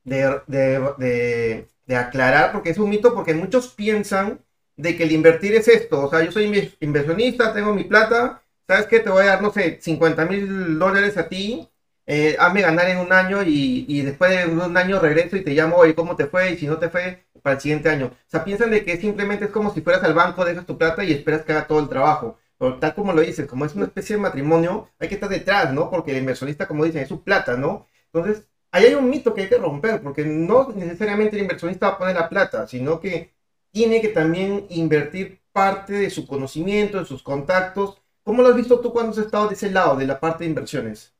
de, 0.04 1.66
de 1.86 1.96
aclarar, 1.96 2.52
porque 2.52 2.72
es 2.72 2.78
un 2.78 2.90
mito, 2.90 3.16
porque 3.16 3.34
muchos 3.34 3.70
piensan 3.70 4.42
de 4.80 4.96
que 4.96 5.04
el 5.04 5.12
invertir 5.12 5.54
es 5.56 5.68
esto. 5.68 6.06
O 6.06 6.10
sea, 6.10 6.24
yo 6.24 6.32
soy 6.32 6.72
inversionista, 6.80 7.54
tengo 7.54 7.74
mi 7.74 7.84
plata, 7.84 8.42
¿sabes 8.68 8.88
qué? 8.88 9.00
Te 9.02 9.10
voy 9.10 9.24
a 9.24 9.32
dar, 9.32 9.42
no 9.42 9.52
sé, 9.52 9.80
50 9.82 10.26
mil 10.26 10.80
dólares 10.80 11.18
a 11.18 11.28
ti, 11.28 11.70
eh, 12.06 12.38
hazme 12.40 12.62
ganar 12.62 12.90
en 12.90 13.00
un 13.00 13.12
año 13.12 13.44
y, 13.46 14.02
después 14.04 14.32
de 14.32 14.46
un 14.52 14.78
año 14.78 15.00
regreso 15.00 15.36
y 15.36 15.44
te 15.44 15.52
llamo, 15.52 15.76
oye, 15.78 15.96
¿cómo 15.96 16.16
te 16.16 16.28
fue? 16.28 16.52
Y 16.54 16.58
si 16.58 16.66
no 16.68 16.78
te 16.78 16.90
fue, 16.90 17.26
para 17.44 17.56
el 17.56 17.62
siguiente 17.62 17.90
año. 17.90 18.08
O 18.08 18.30
sea, 18.30 18.44
piensan 18.46 18.72
de 18.72 18.86
que 18.86 18.98
simplemente 18.98 19.46
es 19.46 19.52
como 19.52 19.74
si 19.74 19.82
fueras 19.82 20.04
al 20.04 20.14
banco, 20.14 20.46
dejas 20.46 20.66
tu 20.66 20.78
plata 20.78 21.04
y 21.04 21.12
esperas 21.12 21.44
que 21.44 21.52
haga 21.52 21.68
todo 21.68 21.80
el 21.82 21.90
trabajo. 21.90 22.38
Pero 22.58 22.80
tal 22.80 22.94
como 22.96 23.14
lo 23.14 23.22
dices, 23.22 23.48
como 23.48 23.66
es 23.66 23.76
una 23.76 23.86
especie 23.86 24.16
de 24.16 24.22
matrimonio, 24.22 24.90
hay 25.00 25.10
que 25.10 25.16
estar 25.16 25.30
detrás, 25.30 25.74
¿no? 25.74 25.90
Porque 25.90 26.12
el 26.12 26.18
inversionista, 26.18 26.68
como 26.68 26.86
dicen, 26.86 27.02
es 27.02 27.10
su 27.10 27.24
plata, 27.24 27.58
¿no? 27.58 27.88
Entonces, 28.14 28.46
ahí 28.72 28.86
hay 28.86 28.96
un 28.96 29.10
mito 29.10 29.34
que 29.34 29.42
hay 29.44 29.50
que 29.50 29.58
romper, 29.58 30.02
porque 30.02 30.26
no 30.26 30.72
necesariamente 30.76 31.36
el 31.36 31.44
inversionista 31.44 31.90
va 31.90 31.94
a 31.96 31.98
poner 31.98 32.16
la 32.16 32.30
plata, 32.30 32.68
sino 32.68 33.00
que 33.00 33.34
tiene 33.72 34.02
que 34.02 34.10
también 34.10 34.66
invertir 34.70 35.40
parte 35.52 35.94
de 35.94 36.10
su 36.10 36.26
conocimiento, 36.26 37.00
de 37.00 37.06
sus 37.06 37.24
contactos. 37.24 37.98
¿Cómo 38.24 38.42
lo 38.42 38.50
has 38.50 38.56
visto 38.56 38.80
tú 38.80 38.92
cuando 38.92 39.12
has 39.12 39.18
estado 39.18 39.48
de 39.48 39.56
ese 39.56 39.72
lado, 39.72 39.96
de 39.96 40.08
la 40.08 40.20
parte 40.20 40.44
de 40.44 40.50
inversiones? 40.50 41.14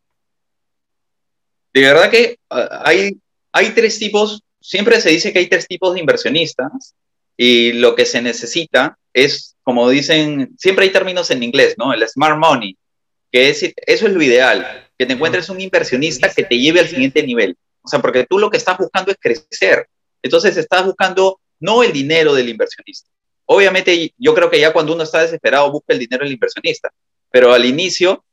De 1.74 1.82
verdad 1.82 2.10
que 2.10 2.38
ah, 2.50 2.84
hay, 2.86 3.20
hay 3.52 3.70
tres 3.72 4.00
tipos, 4.00 4.42
siempre 4.60 5.00
se 5.02 5.10
dice 5.10 5.32
que 5.32 5.40
hay 5.40 5.48
tres 5.48 5.68
tipos 5.68 5.94
de 5.94 6.00
inversionistas 6.00 6.96
y 7.38 7.74
lo 7.74 7.96
que 7.96 8.06
se 8.06 8.22
necesita 8.22 8.98
es, 9.14 9.56
como 9.64 9.90
dicen, 9.90 10.56
siempre 10.58 10.86
hay 10.86 10.92
términos 10.92 11.32
en 11.32 11.44
inglés, 11.44 11.76
¿no? 11.78 11.94
El 11.94 12.08
smart 12.08 12.38
money, 12.38 12.78
que 13.32 13.50
es, 13.50 13.64
eso 13.64 14.08
es 14.08 14.14
lo 14.14 14.22
ideal, 14.22 14.88
que 14.98 15.06
te 15.06 15.14
encuentres 15.14 15.50
un 15.50 15.62
inversionista 15.62 16.34
que 16.34 16.44
te 16.44 16.58
lleve 16.58 16.82
al 16.82 16.88
siguiente 16.88 17.24
nivel. 17.24 17.58
O 17.82 17.88
sea, 17.88 18.00
porque 18.00 18.26
tú 18.26 18.38
lo 18.38 18.50
que 18.50 18.58
estás 18.58 18.78
buscando 18.78 19.12
es 19.12 19.18
crecer. 19.20 19.88
Entonces 20.22 20.58
estás 20.58 20.86
buscando 20.86 21.40
no 21.60 21.84
el 21.84 21.92
dinero 21.92 22.34
del 22.34 22.50
inversionista. 22.50 23.10
Obviamente 23.46 24.14
yo 24.18 24.34
creo 24.36 24.50
que 24.50 24.60
ya 24.60 24.72
cuando 24.72 24.94
uno 24.94 25.04
está 25.04 25.22
desesperado 25.22 25.72
busca 25.72 25.94
el 25.94 26.00
dinero 26.00 26.24
del 26.24 26.34
inversionista, 26.34 26.92
pero 27.32 27.54
al 27.54 27.66
inicio, 27.66 28.24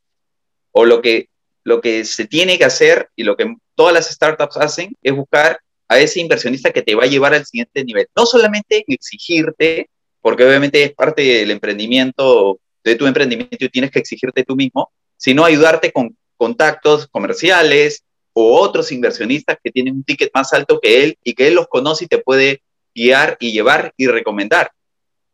o 0.73 0.85
lo 0.85 1.01
que, 1.01 1.29
lo 1.65 1.81
que 1.81 2.05
se 2.05 2.27
tiene 2.27 2.59
que 2.59 2.65
hacer 2.65 3.09
y 3.17 3.25
lo 3.25 3.37
que 3.37 3.57
todas 3.75 3.95
las 3.95 4.11
startups 4.11 4.57
hacen 4.57 4.95
es 5.03 5.15
buscar 5.15 5.59
a 5.89 5.99
ese 5.99 6.21
inversionista 6.21 6.73
que 6.73 6.83
te 6.83 6.95
va 6.95 7.05
a 7.05 7.09
llevar 7.09 7.35
al 7.35 7.47
siguiente 7.47 7.85
nivel. 7.85 8.09
No 8.17 8.27
solamente 8.27 8.85
exigirte, 8.87 9.89
porque 10.21 10.45
obviamente 10.45 10.83
es 10.83 10.95
parte 10.95 11.23
del 11.23 11.51
emprendimiento, 11.51 12.59
de 12.85 12.97
tu 12.97 13.07
emprendimiento 13.07 13.65
y 13.65 13.69
tienes 13.69 13.91
que 13.91 13.99
exigirte 14.01 14.45
tú 14.45 14.57
mismo, 14.57 14.91
sino 15.17 15.45
ayudarte 15.45 15.93
con 15.93 16.17
contactos 16.37 17.07
comerciales 17.09 18.05
o 18.33 18.61
otros 18.61 18.93
inversionistas 18.93 19.57
que 19.63 19.71
tienen 19.71 19.95
un 19.95 20.05
ticket 20.05 20.31
más 20.35 20.53
alto 20.53 20.79
que 20.81 21.05
él 21.05 21.19
y 21.25 21.35
que 21.35 21.49
él 21.49 21.55
los 21.55 21.69
conoce 21.69 22.05
y 22.05 22.09
te 22.09 22.19
puede 22.19 22.63
guiar 22.97 23.37
y 23.39 23.53
llevar 23.53 23.93
y 23.97 24.07
recomendar. 24.07 24.73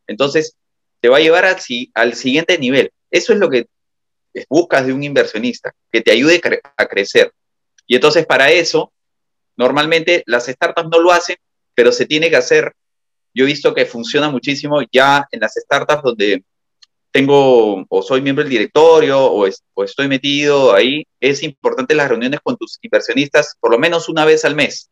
Entonces, 0.07 0.57
te 1.01 1.09
va 1.09 1.19
a 1.19 1.21
llevar 1.21 1.45
al, 1.45 1.57
al 1.95 2.15
siguiente 2.15 2.59
nivel. 2.59 2.91
Eso 3.11 3.33
es 3.33 3.39
lo 3.39 3.49
que 3.49 3.67
buscas 4.49 4.87
de 4.87 4.93
un 4.93 5.03
inversionista, 5.03 5.73
que 5.91 6.01
te 6.01 6.11
ayude 6.11 6.41
a 6.77 6.87
crecer. 6.87 7.33
Y 7.87 7.95
entonces 7.95 8.27
para 8.27 8.51
eso, 8.51 8.93
normalmente 9.57 10.23
las 10.27 10.47
startups 10.47 10.89
no 10.91 10.99
lo 10.99 11.13
hacen, 11.13 11.37
pero 11.75 11.93
se 11.93 12.07
tiene 12.07 12.31
que 12.31 12.37
hacer. 12.37 12.73
Yo 13.35 13.45
he 13.45 13.47
visto 13.47 13.75
que 13.75 13.87
funciona 13.87 14.31
muchísimo 14.31 14.81
ya 14.91 15.27
en 15.31 15.41
las 15.41 15.55
startups 15.55 16.03
donde 16.03 16.45
tengo 17.11 17.85
o 17.89 18.03
soy 18.03 18.23
miembro 18.23 18.43
del 18.43 18.51
directorio 18.51 19.23
o, 19.23 19.47
estoy 19.47 20.09
metido 20.09 20.75
ahí, 20.75 21.07
es 21.21 21.43
importante 21.43 21.95
las 21.95 22.09
reuniones 22.09 22.41
con 22.43 22.57
tus 22.57 22.79
inversionistas 22.81 23.55
por 23.61 23.71
lo 23.71 23.79
menos 23.79 24.09
una 24.09 24.25
vez 24.25 24.47
al 24.47 24.55
mes 24.55 24.91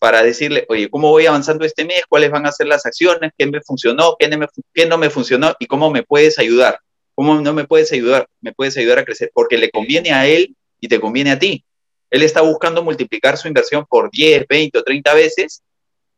para 0.00 0.22
decirle, 0.22 0.64
oye, 0.70 0.88
¿cómo 0.88 1.10
voy 1.10 1.26
avanzando 1.26 1.64
este 1.66 1.84
mes? 1.84 2.02
¿Cuáles 2.08 2.30
van 2.30 2.46
a 2.46 2.52
ser 2.52 2.66
las 2.66 2.86
acciones? 2.86 3.32
¿Qué 3.36 3.46
me 3.46 3.60
funcionó? 3.60 4.16
¿Qué 4.18 4.28
no 4.28 4.38
me, 4.38 4.46
qué 4.72 4.86
no 4.86 4.96
me 4.96 5.10
funcionó? 5.10 5.54
¿Y 5.60 5.66
cómo 5.66 5.90
me 5.90 6.02
puedes 6.02 6.38
ayudar? 6.38 6.80
¿Cómo 7.14 7.38
no 7.38 7.52
me 7.52 7.66
puedes 7.66 7.92
ayudar? 7.92 8.26
Me 8.40 8.54
puedes 8.54 8.78
ayudar 8.78 9.00
a 9.00 9.04
crecer 9.04 9.30
porque 9.34 9.58
le 9.58 9.70
conviene 9.70 10.10
a 10.12 10.26
él 10.26 10.56
y 10.80 10.88
te 10.88 10.98
conviene 10.98 11.32
a 11.32 11.38
ti. 11.38 11.62
Él 12.08 12.22
está 12.22 12.40
buscando 12.40 12.82
multiplicar 12.82 13.36
su 13.36 13.46
inversión 13.46 13.84
por 13.86 14.10
10, 14.10 14.46
20 14.48 14.78
o 14.78 14.82
30 14.82 15.14
veces 15.14 15.62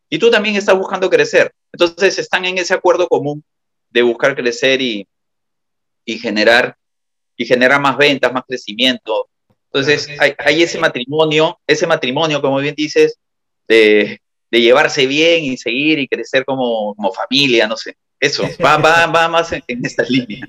y 0.08 0.18
tú 0.18 0.30
también 0.30 0.54
estás 0.54 0.78
buscando 0.78 1.10
crecer. 1.10 1.52
Entonces 1.72 2.20
están 2.20 2.44
en 2.44 2.58
ese 2.58 2.74
acuerdo 2.74 3.08
común 3.08 3.42
de 3.90 4.02
buscar 4.02 4.36
crecer 4.36 4.80
y, 4.80 5.08
y 6.04 6.18
generar 6.20 6.76
y 7.36 7.46
generar 7.46 7.80
más 7.80 7.96
ventas, 7.96 8.32
más 8.32 8.44
crecimiento. 8.46 9.28
Entonces 9.72 10.08
hay, 10.20 10.34
hay, 10.38 10.62
ese 10.62 10.78
matrimonio, 10.78 11.58
ese 11.66 11.86
matrimonio, 11.88 12.40
como 12.40 12.58
bien 12.58 12.76
dices, 12.76 13.18
de, 13.68 14.20
de 14.50 14.60
llevarse 14.60 15.06
bien 15.06 15.44
y 15.44 15.56
seguir 15.56 15.98
y 15.98 16.08
crecer 16.08 16.44
como, 16.44 16.94
como 16.94 17.12
familia, 17.12 17.66
no 17.66 17.76
sé. 17.76 17.96
Eso, 18.20 18.44
va, 18.64 18.76
va, 18.76 19.06
va 19.06 19.28
más 19.28 19.52
en, 19.52 19.62
en 19.66 19.84
esta 19.84 20.04
línea 20.04 20.46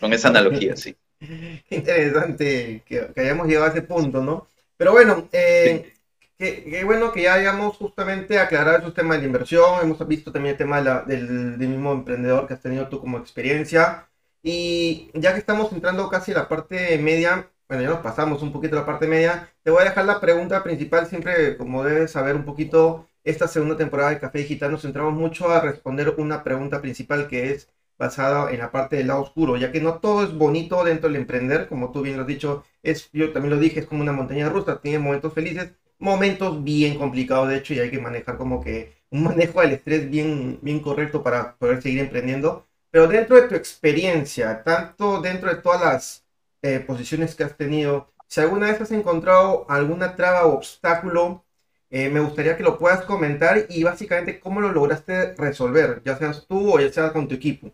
con 0.00 0.12
esa 0.12 0.28
analogía, 0.28 0.76
sí. 0.76 0.96
Interesante 1.70 2.82
que, 2.86 3.10
hayamos 3.16 3.46
llegado 3.46 3.66
a 3.66 3.70
ese 3.70 3.82
punto, 3.82 4.22
¿no? 4.22 4.46
Pero 4.76 4.92
bueno, 4.92 5.28
eh, 5.32 5.92
qué, 6.36 6.82
bueno 6.84 7.12
que 7.12 7.22
ya 7.22 7.34
hayamos 7.34 7.76
justamente 7.76 8.38
aclarado 8.38 8.86
el 8.86 8.94
tema 8.94 9.14
de 9.14 9.20
la 9.20 9.26
inversión, 9.26 9.80
hemos 9.82 10.06
visto 10.06 10.32
también 10.32 10.52
el 10.52 10.58
tema 10.58 10.82
del, 11.06 11.56
mismo 11.58 11.92
emprendedor 11.92 12.46
que 12.46 12.54
has 12.54 12.60
tenido 12.60 12.88
tú 12.88 13.00
como 13.00 13.18
experiencia, 13.18 14.08
y 14.42 15.10
ya 15.14 15.32
que 15.32 15.38
estamos 15.38 15.72
entrando 15.72 16.08
casi 16.08 16.32
a 16.32 16.38
la 16.38 16.48
parte 16.48 16.98
media, 16.98 17.48
ya 17.80 17.88
nos 17.88 18.00
pasamos 18.00 18.42
un 18.42 18.52
poquito 18.52 18.76
la 18.76 18.86
parte 18.86 19.06
media, 19.06 19.50
te 19.62 19.70
voy 19.70 19.82
a 19.82 19.84
dejar 19.84 20.04
la 20.04 20.20
pregunta 20.20 20.62
principal, 20.62 21.06
siempre 21.06 21.56
como 21.56 21.84
debes 21.84 22.12
saber 22.12 22.36
un 22.36 22.44
poquito, 22.44 23.06
esta 23.24 23.48
segunda 23.48 23.76
temporada 23.76 24.10
de 24.10 24.18
Café 24.18 24.38
Digital 24.40 24.72
nos 24.72 24.82
centramos 24.82 25.14
mucho 25.14 25.50
a 25.50 25.60
responder 25.60 26.14
una 26.18 26.42
pregunta 26.44 26.80
principal 26.80 27.28
que 27.28 27.52
es 27.52 27.68
basada 27.98 28.50
en 28.52 28.58
la 28.58 28.70
parte 28.70 28.96
del 28.96 29.06
lado 29.08 29.22
oscuro, 29.22 29.56
ya 29.56 29.72
que 29.72 29.80
no 29.80 29.98
todo 29.98 30.24
es 30.24 30.34
bonito 30.34 30.84
dentro 30.84 31.08
del 31.08 31.16
emprender, 31.16 31.68
como 31.68 31.92
tú 31.92 32.02
bien 32.02 32.16
lo 32.16 32.22
has 32.22 32.28
dicho, 32.28 32.64
es, 32.82 33.10
yo 33.12 33.32
también 33.32 33.54
lo 33.54 33.60
dije, 33.60 33.80
es 33.80 33.86
como 33.86 34.02
una 34.02 34.12
montaña 34.12 34.48
rusa, 34.48 34.80
tiene 34.80 34.98
momentos 34.98 35.32
felices, 35.32 35.72
momentos 35.98 36.62
bien 36.62 36.98
complicados 36.98 37.48
de 37.48 37.56
hecho 37.56 37.74
y 37.74 37.80
hay 37.80 37.90
que 37.90 38.00
manejar 38.00 38.36
como 38.36 38.62
que 38.62 38.92
un 39.10 39.24
manejo 39.24 39.60
del 39.60 39.72
estrés 39.72 40.10
bien, 40.10 40.58
bien 40.62 40.80
correcto 40.80 41.22
para 41.22 41.56
poder 41.56 41.80
seguir 41.82 42.00
emprendiendo, 42.00 42.66
pero 42.90 43.06
dentro 43.08 43.36
de 43.36 43.48
tu 43.48 43.54
experiencia, 43.54 44.62
tanto 44.64 45.20
dentro 45.20 45.48
de 45.50 45.56
todas 45.62 45.80
las 45.80 46.23
eh, 46.64 46.80
posiciones 46.80 47.34
que 47.34 47.44
has 47.44 47.56
tenido, 47.56 48.12
si 48.26 48.40
alguna 48.40 48.68
vez 48.68 48.80
has 48.80 48.90
encontrado 48.90 49.66
alguna 49.68 50.16
traba 50.16 50.46
o 50.46 50.54
obstáculo, 50.54 51.44
eh, 51.90 52.08
me 52.08 52.20
gustaría 52.20 52.56
que 52.56 52.62
lo 52.62 52.78
puedas 52.78 53.04
comentar 53.04 53.66
y 53.68 53.82
básicamente 53.84 54.40
cómo 54.40 54.60
lo 54.62 54.72
lograste 54.72 55.34
resolver, 55.34 56.02
ya 56.04 56.16
seas 56.16 56.46
tú 56.48 56.74
o 56.74 56.80
ya 56.80 56.90
sea 56.90 57.12
con 57.12 57.28
tu 57.28 57.34
equipo. 57.34 57.70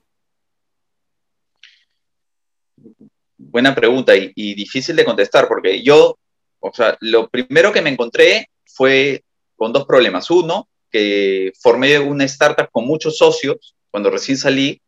buena 3.36 3.74
pregunta 3.74 4.12
y, 4.16 4.54
difícil 4.54 4.96
de 4.96 5.04
contestar, 5.04 5.48
porque 5.48 5.82
yo, 5.82 6.18
o 6.58 6.72
sea, 6.72 6.96
lo 7.00 7.28
primero 7.28 7.72
que 7.72 7.82
me 7.82 7.90
encontré 7.90 8.48
fue 8.64 9.22
con 9.56 9.72
dos 9.72 9.86
problemas. 9.86 10.30
Uno, 10.30 10.68
que 10.90 11.52
formé 11.60 11.98
una 12.00 12.24
startup 12.24 12.68
con 12.72 12.86
muchos 12.86 13.16
socios 13.16 13.76
cuando 13.90 14.10
recién 14.10 14.36
salí 14.36 14.80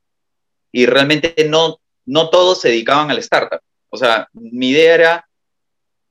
y 0.72 0.86
realmente 0.86 1.34
no, 1.48 1.78
no 2.04 2.30
todos 2.30 2.60
se 2.60 2.68
dedicaban 2.68 3.10
a 3.10 3.14
la 3.14 3.20
startup. 3.20 3.60
O 3.92 3.96
sea, 3.96 4.26
mi 4.32 4.70
idea 4.70 4.94
era, 4.94 5.28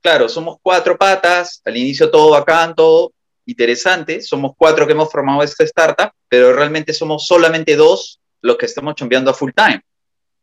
claro, 0.02 0.30
somos 0.30 0.58
cuatro 0.62 0.98
patas, 0.98 1.62
al 1.65 1.78
inicio 1.78 2.12
todo 2.12 2.32
bacán, 2.32 2.76
todo 2.76 3.12
interesante, 3.46 4.22
somos 4.22 4.52
cuatro 4.56 4.86
que 4.86 4.94
hemos 4.94 5.12
formado 5.12 5.41
esta 5.41 5.63
startup, 5.63 6.12
pero 6.30 6.54
realmente 6.54 6.94
somos 6.94 7.26
solamente 7.26 7.76
dos 7.76 8.20
los 8.41 8.58
que 8.58 8.67
estamos 8.67 8.96
chambeando 8.96 9.32
a 9.32 9.34
full 9.34 9.52
time. 9.56 9.82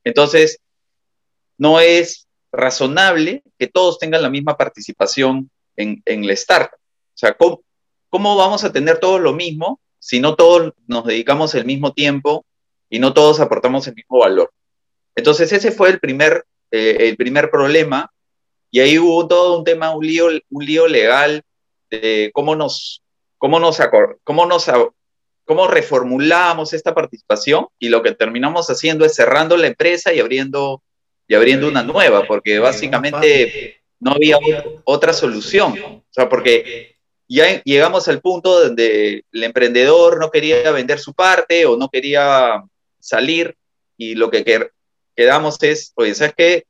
Entonces, 0.03 0.59
no 1.59 1.81
es 1.81 2.27
razonable 2.51 3.43
que 3.59 3.67
todos 3.67 3.99
tengan 3.99 4.23
la 4.23 4.31
misma 4.31 4.57
participación 4.57 5.51
en, 5.77 6.03
en 6.07 6.27
la 6.27 6.33
startup. 6.33 6.79
O 6.79 7.19
sea, 7.19 7.37
¿cómo, 7.37 8.37
vamos 8.37 8.65
a 8.65 8.73
tener 8.73 8.99
todos 8.99 9.21
lo 9.21 9.33
mismo 9.33 9.81
si 9.99 10.21
no 10.21 10.35
todos 10.35 10.73
nos 10.87 11.05
dedicamos 11.05 11.55
el 11.55 11.65
mismo 11.65 11.93
tiempo 11.93 12.45
y 12.89 13.01
no 13.01 13.13
todos 13.13 13.41
aportamos 13.41 13.87
el 13.89 13.95
mismo 13.95 14.19
valor? 14.19 14.53
Entonces 15.17 15.53
ese 15.53 15.73
fue 15.73 15.91
el 15.91 15.99
primer, 15.99 16.45
eh, 16.71 16.97
el 17.01 17.17
primer 17.17 17.51
problema. 17.51 18.11
Y 18.71 18.81
ahí 18.81 18.99
hubo 18.99 19.27
todo 19.27 19.59
un 19.59 19.65
tema, 19.65 19.95
un 19.95 20.07
lío, 20.07 20.29
un 20.51 20.65
lío 20.65 20.87
legal 20.87 21.43
de 21.91 22.31
cómo 22.35 22.55
nos, 22.55 23.03
cómo 23.39 23.59
nos, 23.59 23.79
cómo 24.25 24.47
nos 24.47 24.71
cómo 25.45 25.67
reformulamos 25.67 26.75
esta 26.75 26.95
participación. 26.95 27.67
Y 27.79 27.89
lo 27.89 28.03
que 28.03 28.13
terminamos 28.13 28.69
haciendo 28.69 29.05
es 29.05 29.15
cerrando 29.15 29.57
la 29.57 29.69
empresa 29.69 30.13
y 30.13 30.21
abriendo 30.21 30.83
y 31.29 31.35
abriendo 31.35 31.69
una 31.69 31.83
nueva, 31.83 32.27
porque 32.27 32.59
básicamente 32.59 33.83
no 34.01 34.13
había 34.13 34.39
otra 34.85 35.13
solución. 35.13 35.73
O 35.79 36.05
sea, 36.11 36.29
porque 36.29 36.97
ya 37.29 37.63
llegamos 37.65 38.09
al 38.09 38.21
punto 38.21 38.63
donde 38.63 39.25
el 39.31 39.45
emprendedor 39.45 40.19
no 40.19 40.31
quería 40.31 40.71
vender 40.73 40.99
su 40.99 41.13
parte 41.13 41.67
o 41.67 41.77
no 41.77 41.91
quería 41.91 42.65
salir. 42.99 43.55
Y 43.99 44.15
lo 44.15 44.31
que 44.31 44.71
quedamos 45.19 45.61
es, 45.65 45.93
oye, 45.97 46.15
¿sabes 46.15 46.33
qué? 46.37 46.65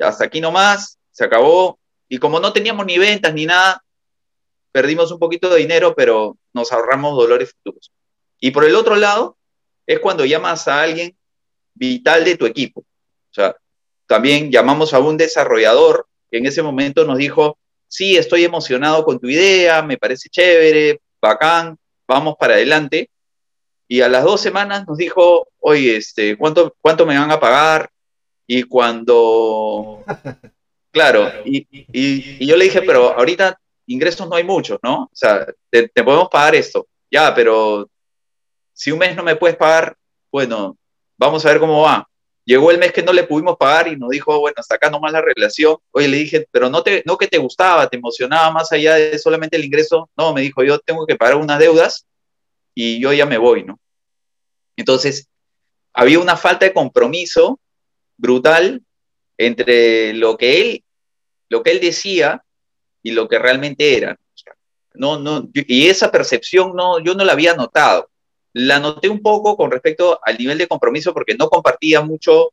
Hasta 0.00 0.24
aquí 0.24 0.40
nomás, 0.40 0.98
se 1.12 1.24
acabó. 1.24 1.78
Y 2.08 2.18
como 2.18 2.40
no 2.40 2.52
teníamos 2.52 2.84
ni 2.84 2.98
ventas 2.98 3.32
ni 3.32 3.46
nada, 3.46 3.80
perdimos 4.72 5.12
un 5.12 5.20
poquito 5.20 5.48
de 5.48 5.60
dinero, 5.60 5.94
pero 5.94 6.36
nos 6.52 6.72
ahorramos 6.72 7.16
dolores 7.16 7.52
futuros. 7.52 7.92
Y 8.40 8.50
por 8.50 8.64
el 8.64 8.74
otro 8.74 8.96
lado, 8.96 9.36
es 9.86 10.00
cuando 10.00 10.24
llamas 10.24 10.66
a 10.66 10.82
alguien 10.82 11.16
vital 11.74 12.24
de 12.24 12.36
tu 12.36 12.46
equipo. 12.46 12.80
O 12.80 13.32
sea, 13.32 13.54
también 14.08 14.50
llamamos 14.50 14.92
a 14.92 14.98
un 14.98 15.16
desarrollador 15.16 16.08
que 16.28 16.38
en 16.38 16.46
ese 16.46 16.64
momento 16.64 17.04
nos 17.04 17.18
dijo, 17.18 17.56
sí, 17.86 18.16
estoy 18.16 18.42
emocionado 18.42 19.04
con 19.04 19.20
tu 19.20 19.28
idea, 19.28 19.80
me 19.82 19.96
parece 19.96 20.28
chévere, 20.28 21.00
bacán, 21.22 21.78
vamos 22.08 22.34
para 22.36 22.54
adelante. 22.54 23.10
Y 23.88 24.00
a 24.00 24.08
las 24.08 24.24
dos 24.24 24.40
semanas 24.40 24.86
nos 24.86 24.98
dijo, 24.98 25.48
oye, 25.60 25.96
este, 25.96 26.36
¿cuánto, 26.36 26.74
cuánto 26.80 27.06
me 27.06 27.18
van 27.18 27.30
a 27.30 27.38
pagar? 27.38 27.88
Y 28.46 28.64
cuando, 28.64 30.04
claro, 30.90 31.30
y, 31.44 31.66
y, 31.70 32.46
yo 32.46 32.56
le 32.56 32.64
dije, 32.64 32.82
pero 32.82 33.16
ahorita 33.16 33.58
ingresos 33.86 34.28
no 34.28 34.36
hay 34.36 34.44
muchos, 34.44 34.78
¿no? 34.82 35.04
O 35.04 35.10
sea, 35.12 35.46
te, 35.70 35.88
te 35.88 36.04
podemos 36.04 36.28
pagar 36.28 36.54
esto, 36.54 36.86
ya, 37.10 37.34
pero 37.34 37.88
si 38.72 38.90
un 38.90 38.98
mes 38.98 39.14
no 39.16 39.22
me 39.22 39.36
puedes 39.36 39.56
pagar, 39.56 39.96
bueno, 40.30 40.76
vamos 41.16 41.44
a 41.44 41.50
ver 41.50 41.60
cómo 41.60 41.82
va. 41.82 42.08
Llegó 42.44 42.70
el 42.70 42.78
mes 42.78 42.92
que 42.92 43.02
no 43.02 43.12
le 43.12 43.24
pudimos 43.24 43.56
pagar 43.56 43.88
y 43.88 43.96
nos 43.96 44.10
dijo, 44.10 44.38
bueno, 44.38 44.54
hasta 44.58 44.76
acá 44.76 44.88
nomás 44.88 45.10
la 45.12 45.20
relación. 45.20 45.76
Oye, 45.90 46.06
le 46.06 46.18
dije, 46.18 46.46
pero 46.52 46.70
no, 46.70 46.82
te, 46.82 47.02
no 47.04 47.16
que 47.16 47.26
te 47.26 47.38
gustaba, 47.38 47.88
te 47.88 47.96
emocionaba 47.96 48.52
más 48.52 48.70
allá 48.70 48.94
de 48.94 49.18
solamente 49.18 49.56
el 49.56 49.64
ingreso. 49.64 50.08
No, 50.16 50.32
me 50.32 50.42
dijo, 50.42 50.62
yo 50.62 50.78
tengo 50.78 51.04
que 51.06 51.16
pagar 51.16 51.36
unas 51.36 51.58
deudas 51.58 52.06
y 52.76 53.00
yo 53.00 53.12
ya 53.12 53.26
me 53.26 53.38
voy, 53.38 53.64
¿no? 53.64 53.80
Entonces, 54.76 55.28
había 55.92 56.20
una 56.20 56.36
falta 56.36 56.66
de 56.66 56.72
compromiso 56.72 57.58
brutal 58.16 58.82
entre 59.38 60.12
lo 60.12 60.36
que 60.36 60.60
él, 60.60 60.84
lo 61.48 61.62
que 61.62 61.72
él 61.72 61.80
decía 61.80 62.44
y 63.02 63.10
lo 63.12 63.26
que 63.26 63.38
realmente 63.38 63.96
era. 63.96 64.16
No, 64.94 65.18
no, 65.18 65.48
y 65.52 65.88
esa 65.88 66.12
percepción 66.12 66.74
no, 66.74 67.00
yo 67.00 67.14
no 67.14 67.24
la 67.24 67.32
había 67.32 67.54
notado. 67.54 68.10
La 68.52 68.78
noté 68.78 69.08
un 69.08 69.20
poco 69.20 69.56
con 69.56 69.70
respecto 69.70 70.20
al 70.22 70.38
nivel 70.38 70.58
de 70.58 70.68
compromiso 70.68 71.12
porque 71.12 71.34
no 71.34 71.48
compartía 71.48 72.00
mucho 72.02 72.52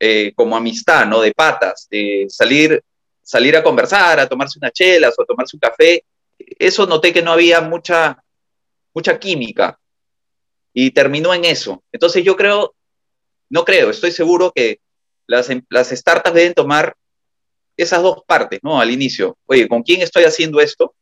eh, 0.00 0.32
como 0.34 0.56
amistad, 0.56 1.06
¿no? 1.06 1.20
De 1.20 1.32
patas, 1.32 1.86
de 1.90 2.26
salir 2.28 2.82
salir 3.26 3.56
a 3.56 3.62
conversar, 3.62 4.20
a 4.20 4.28
tomarse 4.28 4.60
unas 4.60 4.72
chelas 4.72 5.18
o 5.18 5.22
a 5.22 5.26
tomarse 5.26 5.56
un 5.56 5.60
café, 5.60 6.04
eso 6.38 6.86
noté 6.86 7.12
que 7.12 7.22
no 7.22 7.32
había 7.32 7.60
mucha, 7.60 8.22
mucha 8.96 9.18
química 9.18 9.78
y 10.72 10.90
terminó 10.90 11.34
en 11.34 11.44
eso. 11.44 11.84
Entonces 11.92 12.24
yo 12.24 12.34
creo, 12.34 12.74
no 13.50 13.62
creo, 13.62 13.90
estoy 13.90 14.10
seguro 14.10 14.52
que 14.54 14.80
las, 15.26 15.50
em, 15.50 15.62
las 15.68 15.90
startups 15.90 16.34
deben 16.34 16.54
tomar 16.54 16.94
esas 17.76 18.02
dos 18.02 18.22
partes, 18.26 18.60
¿no? 18.62 18.80
Al 18.80 18.90
inicio, 18.90 19.36
oye, 19.44 19.68
¿con 19.68 19.82
quién 19.82 20.00
estoy 20.00 20.24
haciendo 20.24 20.60
esto? 20.60 20.94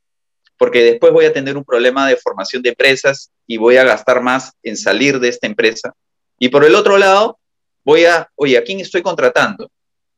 Porque 0.58 0.82
después 0.82 1.12
voy 1.12 1.26
a 1.26 1.32
tener 1.32 1.56
un 1.56 1.64
problema 1.64 2.08
de 2.08 2.16
formación 2.16 2.62
de 2.62 2.70
empresas 2.70 3.30
y 3.46 3.58
voy 3.58 3.76
a 3.76 3.84
gastar 3.84 4.20
más 4.22 4.50
en 4.64 4.76
salir 4.76 5.20
de 5.20 5.28
esta 5.28 5.46
empresa. 5.46 5.94
Y 6.40 6.48
por 6.48 6.64
el 6.64 6.74
otro 6.74 6.98
lado, 6.98 7.38
voy 7.84 8.06
a, 8.06 8.28
oye, 8.34 8.58
¿a 8.58 8.64
quién 8.64 8.80
estoy 8.80 9.02
contratando? 9.02 9.70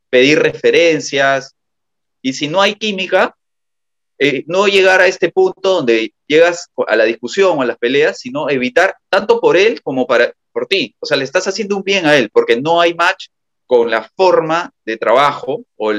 Pedir 0.09 0.39
referencias. 0.39 1.55
Y 2.23 2.33
si 2.33 2.49
no 2.49 2.63
hay 2.63 2.75
química, 2.75 3.37
eh, 4.19 4.45
no 4.47 4.67
llegar 4.67 5.01
a 5.01 5.07
este 5.07 5.31
punto 5.31 5.75
donde 5.75 6.13
llegas 6.27 6.71
a 6.87 6.97
la 6.97 7.05
discusión 7.05 7.59
o 7.59 7.63
a 7.63 7.67
las 7.67 7.79
peleas, 7.79 8.19
sino 8.19 8.49
evitar 8.49 8.97
tanto 9.09 9.41
por 9.41 9.57
él 9.57 9.83
como 9.83 10.07
para, 10.07 10.33
por 10.53 10.67
ti. 10.67 10.95
O 11.01 11.07
sea, 11.07 11.17
le 11.17 11.25
estás 11.25 11.47
haciendo 11.47 11.77
un 11.77 11.83
bien 11.83 12.07
a 12.07 12.17
él 12.17 12.31
porque 12.33 12.61
no 12.61 12.81
hay 12.81 12.95
match 12.95 13.27
con 13.67 13.91
la 13.91 14.11
forma 14.17 14.73
de 14.85 14.97
trabajo 14.97 15.65
o 15.77 15.93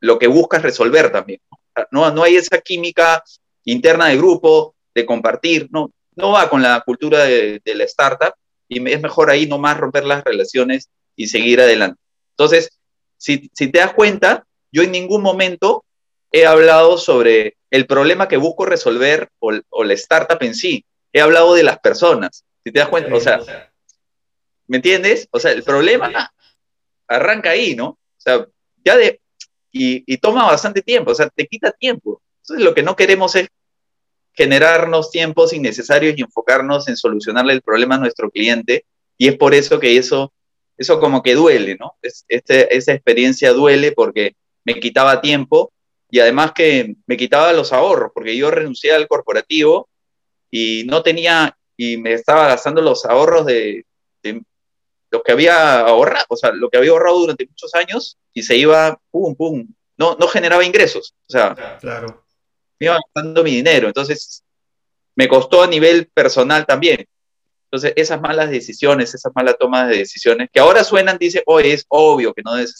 lo 0.00 0.18
que 0.18 0.26
buscas 0.26 0.62
resolver 0.62 1.12
también. 1.12 1.40
No, 1.90 2.10
no 2.10 2.22
hay 2.22 2.36
esa 2.36 2.60
química 2.60 3.22
interna 3.64 4.08
de 4.08 4.16
grupo, 4.16 4.74
de 4.94 5.06
compartir, 5.06 5.68
no, 5.70 5.90
no 6.16 6.32
va 6.32 6.48
con 6.48 6.62
la 6.62 6.80
cultura 6.80 7.24
de, 7.24 7.60
de 7.64 7.74
la 7.74 7.84
startup 7.84 8.34
y 8.68 8.88
es 8.90 9.00
mejor 9.00 9.30
ahí 9.30 9.46
nomás 9.46 9.76
romper 9.76 10.04
las 10.04 10.24
relaciones 10.24 10.88
y 11.16 11.28
seguir 11.28 11.60
adelante. 11.60 12.00
Entonces, 12.30 12.78
si, 13.16 13.50
si 13.54 13.68
te 13.68 13.78
das 13.78 13.94
cuenta, 13.94 14.44
yo 14.72 14.82
en 14.82 14.92
ningún 14.92 15.22
momento 15.22 15.84
he 16.34 16.46
hablado 16.46 16.98
sobre 16.98 17.58
el 17.70 17.86
problema 17.86 18.26
que 18.26 18.36
busco 18.36 18.66
resolver 18.66 19.28
o, 19.38 19.52
o, 19.70 19.84
la 19.84 19.94
startup 19.94 20.38
en 20.40 20.56
sí. 20.56 20.84
He 21.12 21.20
hablado 21.20 21.54
de 21.54 21.62
las 21.62 21.78
personas. 21.78 22.44
Si 22.64 22.72
te 22.72 22.80
das 22.80 22.88
cuenta, 22.88 23.14
o 23.14 23.20
sea, 23.20 23.40
¿me 24.66 24.78
entiendes? 24.78 25.28
O 25.30 25.38
sea, 25.38 25.52
el 25.52 25.62
problema 25.62 26.34
arranca 27.06 27.50
ahí, 27.50 27.76
¿no? 27.76 27.86
O 27.86 28.00
sea, 28.16 28.48
ya 28.84 28.96
de, 28.96 29.20
y, 29.70 30.02
y 30.12 30.18
toma 30.18 30.44
bastante 30.44 30.82
tiempo, 30.82 31.12
o 31.12 31.14
sea, 31.14 31.28
te 31.28 31.46
quita 31.46 31.70
tiempo. 31.70 32.20
Entonces, 32.42 32.64
lo 32.64 32.74
que 32.74 32.82
no 32.82 32.96
queremos 32.96 33.36
es 33.36 33.46
generarnos 34.32 35.12
tiempos 35.12 35.52
innecesarios 35.52 36.18
y 36.18 36.22
enfocarnos 36.22 36.88
en 36.88 36.96
solucionarle 36.96 37.52
el 37.52 37.62
problema 37.62 37.94
a 37.94 37.98
nuestro 37.98 38.28
cliente. 38.32 38.86
Y 39.16 39.28
es 39.28 39.36
por 39.36 39.54
eso 39.54 39.78
que 39.78 39.96
eso, 39.96 40.32
eso 40.76 40.98
como 40.98 41.22
que 41.22 41.36
duele, 41.36 41.76
¿no? 41.78 41.94
Es, 42.02 42.24
este, 42.26 42.76
esa 42.76 42.92
experiencia 42.92 43.52
duele 43.52 43.92
porque 43.92 44.34
me 44.64 44.80
quitaba 44.80 45.20
tiempo 45.20 45.70
y 46.10 46.20
además 46.20 46.52
que 46.54 46.96
me 47.06 47.16
quitaba 47.16 47.52
los 47.52 47.72
ahorros, 47.72 48.12
porque 48.14 48.36
yo 48.36 48.50
renuncié 48.50 48.92
al 48.92 49.08
corporativo 49.08 49.88
y 50.50 50.84
no 50.86 51.02
tenía, 51.02 51.56
y 51.76 51.96
me 51.96 52.12
estaba 52.12 52.48
gastando 52.48 52.80
los 52.82 53.04
ahorros 53.04 53.46
de, 53.46 53.84
de 54.22 54.42
lo 55.10 55.22
que 55.22 55.32
había 55.32 55.80
ahorrado, 55.80 56.26
o 56.28 56.36
sea, 56.36 56.52
lo 56.52 56.68
que 56.70 56.78
había 56.78 56.90
ahorrado 56.90 57.18
durante 57.18 57.46
muchos 57.46 57.74
años 57.74 58.18
y 58.32 58.42
se 58.42 58.56
iba, 58.56 58.98
pum, 59.10 59.34
pum, 59.34 59.66
no, 59.96 60.16
no 60.18 60.28
generaba 60.28 60.64
ingresos. 60.64 61.14
O 61.28 61.32
sea, 61.32 61.78
claro 61.80 62.24
me 62.78 62.86
iba 62.86 62.94
gastando 62.94 63.42
mi 63.42 63.56
dinero. 63.56 63.88
Entonces, 63.88 64.42
me 65.14 65.28
costó 65.28 65.62
a 65.62 65.66
nivel 65.66 66.08
personal 66.12 66.66
también. 66.66 67.06
Entonces, 67.64 67.92
esas 67.96 68.20
malas 68.20 68.50
decisiones, 68.50 69.14
esas 69.14 69.32
malas 69.34 69.56
tomas 69.58 69.88
de 69.88 69.98
decisiones, 69.98 70.48
que 70.52 70.60
ahora 70.60 70.84
suenan, 70.84 71.18
dice, 71.18 71.42
oye, 71.46 71.72
es 71.72 71.84
obvio 71.88 72.32
que 72.32 72.42
no 72.42 72.54
debes 72.54 72.72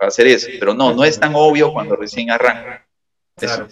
hacer 0.00 0.26
eso, 0.28 0.48
pero 0.58 0.74
no, 0.74 0.94
no 0.94 1.04
es 1.04 1.18
tan 1.18 1.32
obvio 1.34 1.72
cuando 1.72 1.96
recién 1.96 2.30
arranca. 2.30 2.86
Claro. 3.36 3.68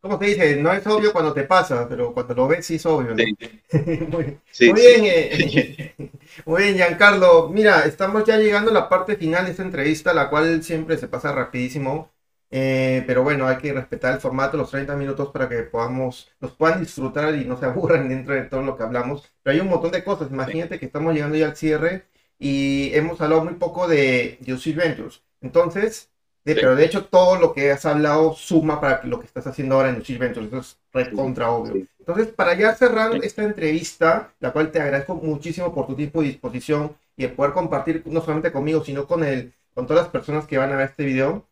¿Cómo 0.00 0.16
se 0.18 0.26
dice? 0.26 0.56
No 0.56 0.72
es 0.72 0.86
obvio 0.86 1.12
cuando 1.12 1.32
te 1.32 1.42
pasa, 1.42 1.88
pero 1.88 2.14
cuando 2.14 2.32
lo 2.34 2.46
ves 2.46 2.64
sí 2.64 2.76
es 2.76 2.86
obvio. 2.86 3.14
¿no? 3.14 3.16
Sí. 3.16 3.36
muy, 4.08 4.38
sí, 4.50 4.72
muy, 4.72 4.80
bien, 4.80 5.00
eh, 5.04 5.94
muy 6.46 6.62
bien, 6.62 6.76
Giancarlo. 6.76 7.48
Mira, 7.48 7.80
estamos 7.80 8.24
ya 8.24 8.36
llegando 8.38 8.70
a 8.70 8.74
la 8.74 8.88
parte 8.88 9.16
final 9.16 9.44
de 9.44 9.50
esta 9.50 9.64
entrevista, 9.64 10.14
la 10.14 10.30
cual 10.30 10.62
siempre 10.62 10.96
se 10.98 11.08
pasa 11.08 11.32
rapidísimo. 11.32 12.12
Eh, 12.50 13.02
pero 13.06 13.22
bueno, 13.24 13.46
hay 13.46 13.58
que 13.58 13.72
respetar 13.72 14.14
el 14.14 14.20
formato, 14.20 14.56
los 14.56 14.70
30 14.70 14.96
minutos 14.96 15.28
para 15.30 15.48
que 15.48 15.62
podamos, 15.64 16.30
nos 16.40 16.52
puedan 16.52 16.80
disfrutar 16.80 17.34
y 17.34 17.44
no 17.44 17.58
se 17.58 17.66
aburran 17.66 18.08
dentro 18.08 18.34
de 18.34 18.42
todo 18.44 18.62
lo 18.62 18.76
que 18.76 18.84
hablamos. 18.84 19.28
Pero 19.42 19.54
hay 19.54 19.60
un 19.60 19.68
montón 19.68 19.90
de 19.90 20.04
cosas. 20.04 20.30
Imagínate 20.30 20.78
que 20.78 20.86
estamos 20.86 21.12
llegando 21.12 21.36
ya 21.36 21.46
al 21.46 21.56
cierre 21.56 22.06
y 22.38 22.94
hemos 22.94 23.20
hablado 23.20 23.44
muy 23.44 23.54
poco 23.54 23.88
de 23.88 24.38
Usil 24.46 24.76
Ventures. 24.76 25.22
Entonces, 25.40 26.10
de, 26.44 26.54
pero 26.54 26.74
de 26.74 26.84
hecho 26.84 27.04
todo 27.06 27.38
lo 27.38 27.52
que 27.52 27.70
has 27.70 27.84
hablado 27.84 28.34
suma 28.34 28.80
para 28.80 29.04
lo 29.04 29.20
que 29.20 29.26
estás 29.26 29.46
haciendo 29.46 29.74
ahora 29.74 29.90
en 29.90 30.00
Usil 30.00 30.18
Ventures. 30.18 30.48
Eso 30.48 30.60
es 30.60 30.78
recontra 30.92 31.50
obvio. 31.50 31.86
Entonces, 31.98 32.28
para 32.28 32.54
ya 32.54 32.74
cerrar 32.74 33.14
esta 33.22 33.42
entrevista, 33.42 34.32
la 34.40 34.52
cual 34.52 34.70
te 34.70 34.80
agradezco 34.80 35.14
muchísimo 35.14 35.74
por 35.74 35.86
tu 35.86 35.94
tiempo 35.94 36.22
y 36.22 36.28
disposición 36.28 36.96
y 37.16 37.24
de 37.24 37.28
poder 37.28 37.52
compartir 37.52 38.02
no 38.06 38.20
solamente 38.20 38.50
conmigo, 38.52 38.82
sino 38.82 39.06
con, 39.06 39.24
el, 39.24 39.52
con 39.74 39.86
todas 39.86 40.04
las 40.04 40.12
personas 40.12 40.46
que 40.46 40.56
van 40.56 40.72
a 40.72 40.76
ver 40.76 40.88
este 40.88 41.04
video 41.04 41.46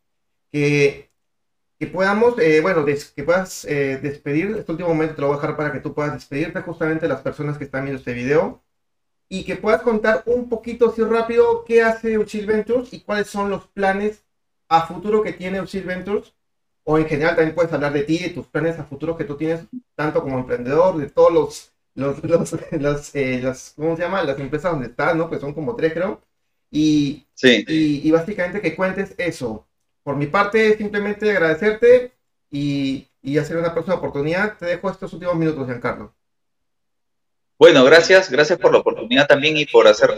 que, 0.51 1.11
que 1.79 1.87
podamos, 1.89 2.39
eh, 2.39 2.61
bueno, 2.63 2.85
que 2.87 3.23
puedas 3.23 3.67
eh, 3.67 3.99
despedir, 4.03 4.57
este 4.57 4.73
último 4.73 4.89
momento 4.89 5.15
te 5.15 5.21
lo 5.21 5.29
voy 5.29 5.37
a 5.37 5.41
dejar 5.41 5.57
para 5.57 5.73
que 5.73 5.81
tú 5.81 5.93
puedas 5.93 6.15
despedirte 6.15 6.63
justamente 6.63 7.05
de 7.05 7.13
las 7.13 7.21
personas 7.21 7.59
que 7.59 7.65
están 7.65 7.85
viendo 7.85 7.99
este 7.99 8.15
video 8.15 8.63
y 9.29 9.45
que 9.45 9.57
puedas 9.57 9.83
contar 9.83 10.23
un 10.27 10.49
poquito 10.49 10.91
así 10.91 11.03
rápido 11.03 11.65
qué 11.65 11.83
hace 11.83 12.19
Uchil 12.19 12.47
Ventures 12.47 12.93
y 12.93 13.01
cuáles 13.01 13.29
son 13.29 13.51
los 13.51 13.67
planes 13.69 14.25
a 14.69 14.87
futuro 14.87 15.23
que 15.23 15.33
tiene 15.33 15.61
Uchil 15.61 15.85
Ventures 15.85 16.35
o 16.85 16.99
en 16.99 17.07
general 17.07 17.35
también 17.37 17.55
puedes 17.55 17.73
hablar 17.73 17.93
de 17.93 18.05
ti, 18.05 18.19
de 18.19 18.31
tus 18.31 18.47
planes 18.47 18.79
a 18.79 18.85
futuro 18.85 19.17
que 19.17 19.25
tú 19.25 19.37
tienes 19.37 19.67
tanto 19.97 20.23
como 20.23 20.39
emprendedor, 20.39 20.97
de 20.99 21.11
todos 21.11 21.33
los, 21.33 21.73
los, 21.95 22.23
los, 22.73 23.15
eh, 23.15 23.41
las, 23.43 23.73
¿cómo 23.77 23.97
se 23.97 24.03
llama? 24.03 24.23
Las 24.23 24.39
empresas 24.39 24.73
donde 24.73 24.89
estás, 24.89 25.17
¿no? 25.17 25.29
Que 25.31 25.41
son 25.41 25.53
como 25.55 25.75
tres 25.77 25.93
creo. 25.95 26.23
Y, 26.71 27.27
sí. 27.35 27.67
y, 27.67 28.07
y 28.07 28.11
básicamente 28.13 28.61
que 28.61 28.77
cuentes 28.77 29.15
eso, 29.19 29.67
por 30.03 30.17
mi 30.17 30.27
parte, 30.27 30.77
simplemente 30.77 31.31
agradecerte 31.31 32.13
y, 32.51 33.09
y 33.23 33.39
hacer 33.39 33.57
una 33.57 33.73
próxima 33.73 33.97
oportunidad. 33.97 34.57
Te 34.59 34.67
dejo 34.67 34.91
estos 34.91 35.13
últimos 35.13 35.37
minutos, 35.37 35.67
Giancarlo. 35.67 36.15
Bueno, 37.59 37.85
gracias, 37.85 38.31
gracias 38.31 38.59
por 38.59 38.73
la 38.73 38.79
oportunidad 38.79 39.27
también 39.27 39.57
y 39.57 39.67
por 39.67 39.87
hacer 39.89 40.11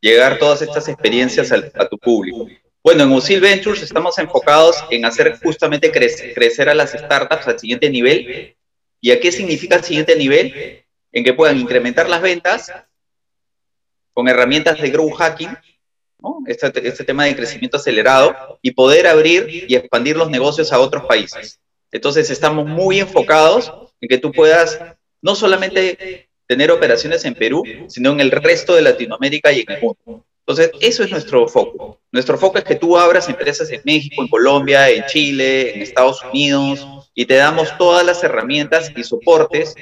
llegar 0.00 0.38
todas 0.38 0.62
estas 0.62 0.88
experiencias 0.88 1.50
a, 1.52 1.56
a 1.74 1.88
tu 1.88 1.98
público. 1.98 2.48
Bueno, 2.82 3.04
en 3.04 3.12
Usil 3.12 3.40
Ventures 3.40 3.82
estamos 3.82 4.18
enfocados 4.18 4.76
en 4.90 5.04
hacer 5.04 5.38
justamente 5.42 5.90
crecer, 5.90 6.34
crecer 6.34 6.68
a 6.68 6.74
las 6.74 6.92
startups 6.92 7.48
al 7.48 7.58
siguiente 7.58 7.90
nivel. 7.90 8.56
¿Y 9.00 9.10
a 9.10 9.18
qué 9.18 9.32
significa 9.32 9.76
el 9.76 9.82
siguiente 9.82 10.14
nivel? 10.14 10.84
En 11.10 11.24
que 11.24 11.32
puedan 11.32 11.58
incrementar 11.58 12.08
las 12.08 12.22
ventas 12.22 12.72
con 14.12 14.28
herramientas 14.28 14.80
de 14.80 14.90
growth 14.90 15.14
hacking 15.14 15.56
este, 16.46 16.88
este, 16.88 17.04
tema 17.04 17.24
de 17.24 17.36
crecimiento 17.36 17.76
acelerado 17.76 18.58
y 18.62 18.70
poder 18.70 19.06
abrir 19.06 19.66
y 19.68 19.74
expandir 19.74 20.16
los 20.16 20.30
negocios 20.30 20.72
a 20.72 20.80
otros 20.80 21.04
países. 21.06 21.60
Entonces 21.90 22.30
estamos 22.30 22.66
muy 22.66 23.00
enfocados 23.00 23.72
en 24.00 24.08
que 24.08 24.18
tú 24.18 24.32
puedas 24.32 24.78
no 25.20 25.34
solamente 25.34 26.28
tener 26.46 26.70
operaciones 26.70 27.24
en 27.24 27.34
Perú, 27.34 27.62
sino 27.88 28.12
en 28.12 28.20
el 28.20 28.30
resto 28.30 28.74
de 28.74 28.82
Latinoamérica 28.82 29.52
y 29.52 29.60
en 29.60 29.72
el 29.72 29.80
mundo. 29.80 30.24
Entonces, 30.46 30.70
eso 30.80 31.02
es 31.02 31.10
nuestro 31.10 31.48
foco. 31.48 32.00
Nuestro 32.12 32.38
foco 32.38 32.58
es 32.58 32.64
que 32.64 32.76
tú 32.76 32.96
abras 32.96 33.28
empresas 33.28 33.68
en 33.70 33.80
México, 33.84 34.22
en 34.22 34.28
Colombia, 34.28 34.88
en 34.88 35.04
Chile, 35.06 35.74
en 35.74 35.82
Estados 35.82 36.22
Unidos, 36.32 36.86
y 37.14 37.26
te 37.26 37.34
damos 37.34 37.76
todas 37.78 38.06
las 38.06 38.22
herramientas 38.22 38.92
y 38.96 39.02
soportes 39.02 39.74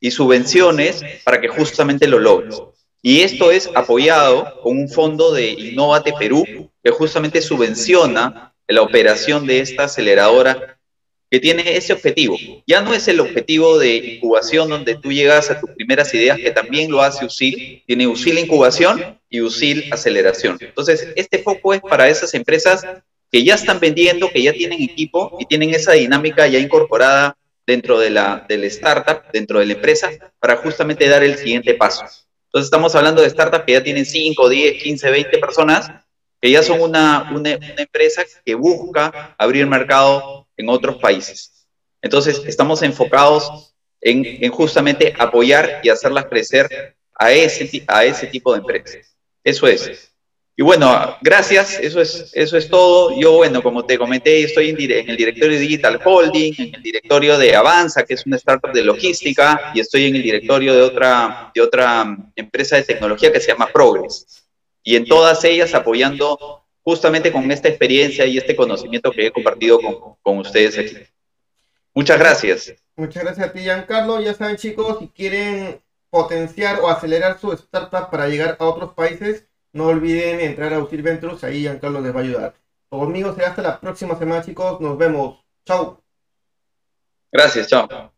y 0.00 0.10
subvenciones 0.10 1.02
para 1.24 1.40
que 1.40 1.48
justamente 1.48 2.06
lo 2.06 2.18
logres. 2.18 2.60
Y 3.00 3.22
esto 3.22 3.50
es 3.50 3.70
apoyado 3.74 4.60
con 4.62 4.78
un 4.78 4.88
fondo 4.88 5.32
de 5.32 5.48
Innovate 5.50 6.12
Perú 6.18 6.44
que 6.84 6.90
justamente 6.90 7.40
subvenciona 7.40 8.54
la 8.68 8.82
operación 8.82 9.46
de 9.46 9.60
esta 9.60 9.84
aceleradora 9.84 10.78
que 11.32 11.40
tiene 11.40 11.78
ese 11.78 11.94
objetivo. 11.94 12.36
Ya 12.66 12.82
no 12.82 12.92
es 12.92 13.08
el 13.08 13.18
objetivo 13.18 13.78
de 13.78 13.96
incubación 13.96 14.68
donde 14.68 14.96
tú 14.96 15.10
llegas 15.10 15.50
a 15.50 15.58
tus 15.58 15.70
primeras 15.70 16.12
ideas, 16.12 16.36
que 16.36 16.50
también 16.50 16.90
lo 16.90 17.00
hace 17.00 17.24
USIL. 17.24 17.82
Tiene 17.86 18.06
USIL 18.06 18.38
Incubación 18.38 19.18
y 19.30 19.40
USIL 19.40 19.90
Aceleración. 19.90 20.58
Entonces, 20.60 21.08
este 21.16 21.38
foco 21.38 21.72
es 21.72 21.80
para 21.80 22.06
esas 22.06 22.34
empresas 22.34 22.86
que 23.30 23.42
ya 23.42 23.54
están 23.54 23.80
vendiendo, 23.80 24.30
que 24.30 24.42
ya 24.42 24.52
tienen 24.52 24.82
equipo 24.82 25.38
y 25.40 25.46
tienen 25.46 25.70
esa 25.70 25.92
dinámica 25.92 26.46
ya 26.48 26.58
incorporada 26.58 27.34
dentro 27.66 27.98
de 27.98 28.10
la, 28.10 28.44
del 28.46 28.64
startup, 28.64 29.22
dentro 29.32 29.58
de 29.60 29.64
la 29.64 29.72
empresa, 29.72 30.10
para 30.38 30.56
justamente 30.58 31.08
dar 31.08 31.24
el 31.24 31.38
siguiente 31.38 31.72
paso. 31.72 32.04
Entonces 32.48 32.66
estamos 32.66 32.94
hablando 32.94 33.22
de 33.22 33.30
startups 33.30 33.64
que 33.64 33.72
ya 33.72 33.82
tienen 33.82 34.04
5, 34.04 34.50
10, 34.50 34.82
15, 34.82 35.10
20 35.10 35.38
personas, 35.38 35.90
que 36.42 36.50
ya 36.50 36.62
son 36.62 36.82
una, 36.82 37.30
una, 37.34 37.52
empresa 37.52 38.22
que 38.44 38.54
busca 38.54 39.34
abrir 39.38 39.66
mercado 39.66 40.41
en 40.62 40.68
otros 40.68 40.96
países. 40.96 41.66
Entonces 42.00 42.42
estamos 42.46 42.82
enfocados 42.82 43.74
en, 44.00 44.24
en 44.24 44.50
justamente 44.50 45.14
apoyar 45.18 45.80
y 45.82 45.88
hacerlas 45.88 46.26
crecer 46.26 46.96
a 47.14 47.32
ese, 47.32 47.84
a 47.86 48.04
ese 48.04 48.26
tipo 48.26 48.52
de 48.52 48.58
empresas. 48.58 49.16
Eso 49.44 49.66
es. 49.66 50.12
y 50.56 50.62
bueno, 50.62 51.16
gracias, 51.20 51.78
eso 51.80 52.00
es, 52.00 52.30
eso 52.32 52.56
es 52.56 52.68
todo. 52.68 53.18
Yo, 53.18 53.36
bueno, 53.36 53.62
como 53.62 53.84
te 53.84 53.98
comenté, 53.98 54.42
estoy 54.42 54.70
en, 54.70 54.80
en, 54.80 55.10
el 55.10 55.16
directorio 55.16 55.56
de 55.56 55.62
Digital 55.62 56.00
Holding, 56.04 56.54
en 56.58 56.74
el 56.74 56.82
directorio 56.82 57.38
de 57.38 57.54
Avanza, 57.54 58.04
que 58.04 58.14
es 58.14 58.26
una 58.26 58.36
startup 58.36 58.72
de 58.72 58.82
logística, 58.82 59.72
y 59.74 59.80
estoy 59.80 60.06
en 60.06 60.16
el 60.16 60.22
directorio 60.22 60.74
de 60.74 60.82
otra, 60.82 61.50
de 61.54 61.60
otra 61.60 62.16
empresa 62.36 62.76
de 62.76 62.82
tecnología 62.82 63.32
que 63.32 63.40
se 63.40 63.52
llama 63.52 63.70
Progress. 63.72 64.44
Y 64.84 64.96
en 64.96 65.06
todas 65.06 65.44
ellas 65.44 65.74
apoyando 65.74 66.61
justamente 66.84 67.32
con 67.32 67.50
esta 67.50 67.68
experiencia 67.68 68.26
y 68.26 68.38
este 68.38 68.56
conocimiento 68.56 69.10
que 69.10 69.26
he 69.26 69.30
compartido 69.30 69.80
con, 69.80 70.16
con 70.20 70.38
ustedes 70.38 70.78
aquí. 70.78 70.96
Muchas 71.94 72.18
gracias. 72.18 72.74
Muchas 72.96 73.22
gracias 73.22 73.48
a 73.48 73.52
ti, 73.52 73.60
Giancarlo. 73.60 74.20
Ya 74.20 74.34
saben, 74.34 74.56
chicos, 74.56 74.98
si 74.98 75.08
quieren 75.08 75.80
potenciar 76.10 76.80
o 76.80 76.88
acelerar 76.88 77.38
su 77.38 77.52
startup 77.52 78.10
para 78.10 78.28
llegar 78.28 78.56
a 78.58 78.64
otros 78.64 78.94
países, 78.94 79.46
no 79.72 79.86
olviden 79.86 80.40
entrar 80.40 80.72
a 80.74 80.78
Usil 80.78 81.02
Ventures, 81.02 81.42
ahí 81.44 81.60
Giancarlo 81.60 82.00
les 82.00 82.14
va 82.14 82.20
a 82.20 82.22
ayudar. 82.22 82.54
Conmigo 82.88 83.34
será 83.34 83.48
hasta 83.48 83.62
la 83.62 83.80
próxima 83.80 84.18
semana, 84.18 84.44
chicos. 84.44 84.80
Nos 84.80 84.98
vemos. 84.98 85.42
Chao. 85.64 86.02
Gracias, 87.32 87.68
chao. 87.68 88.11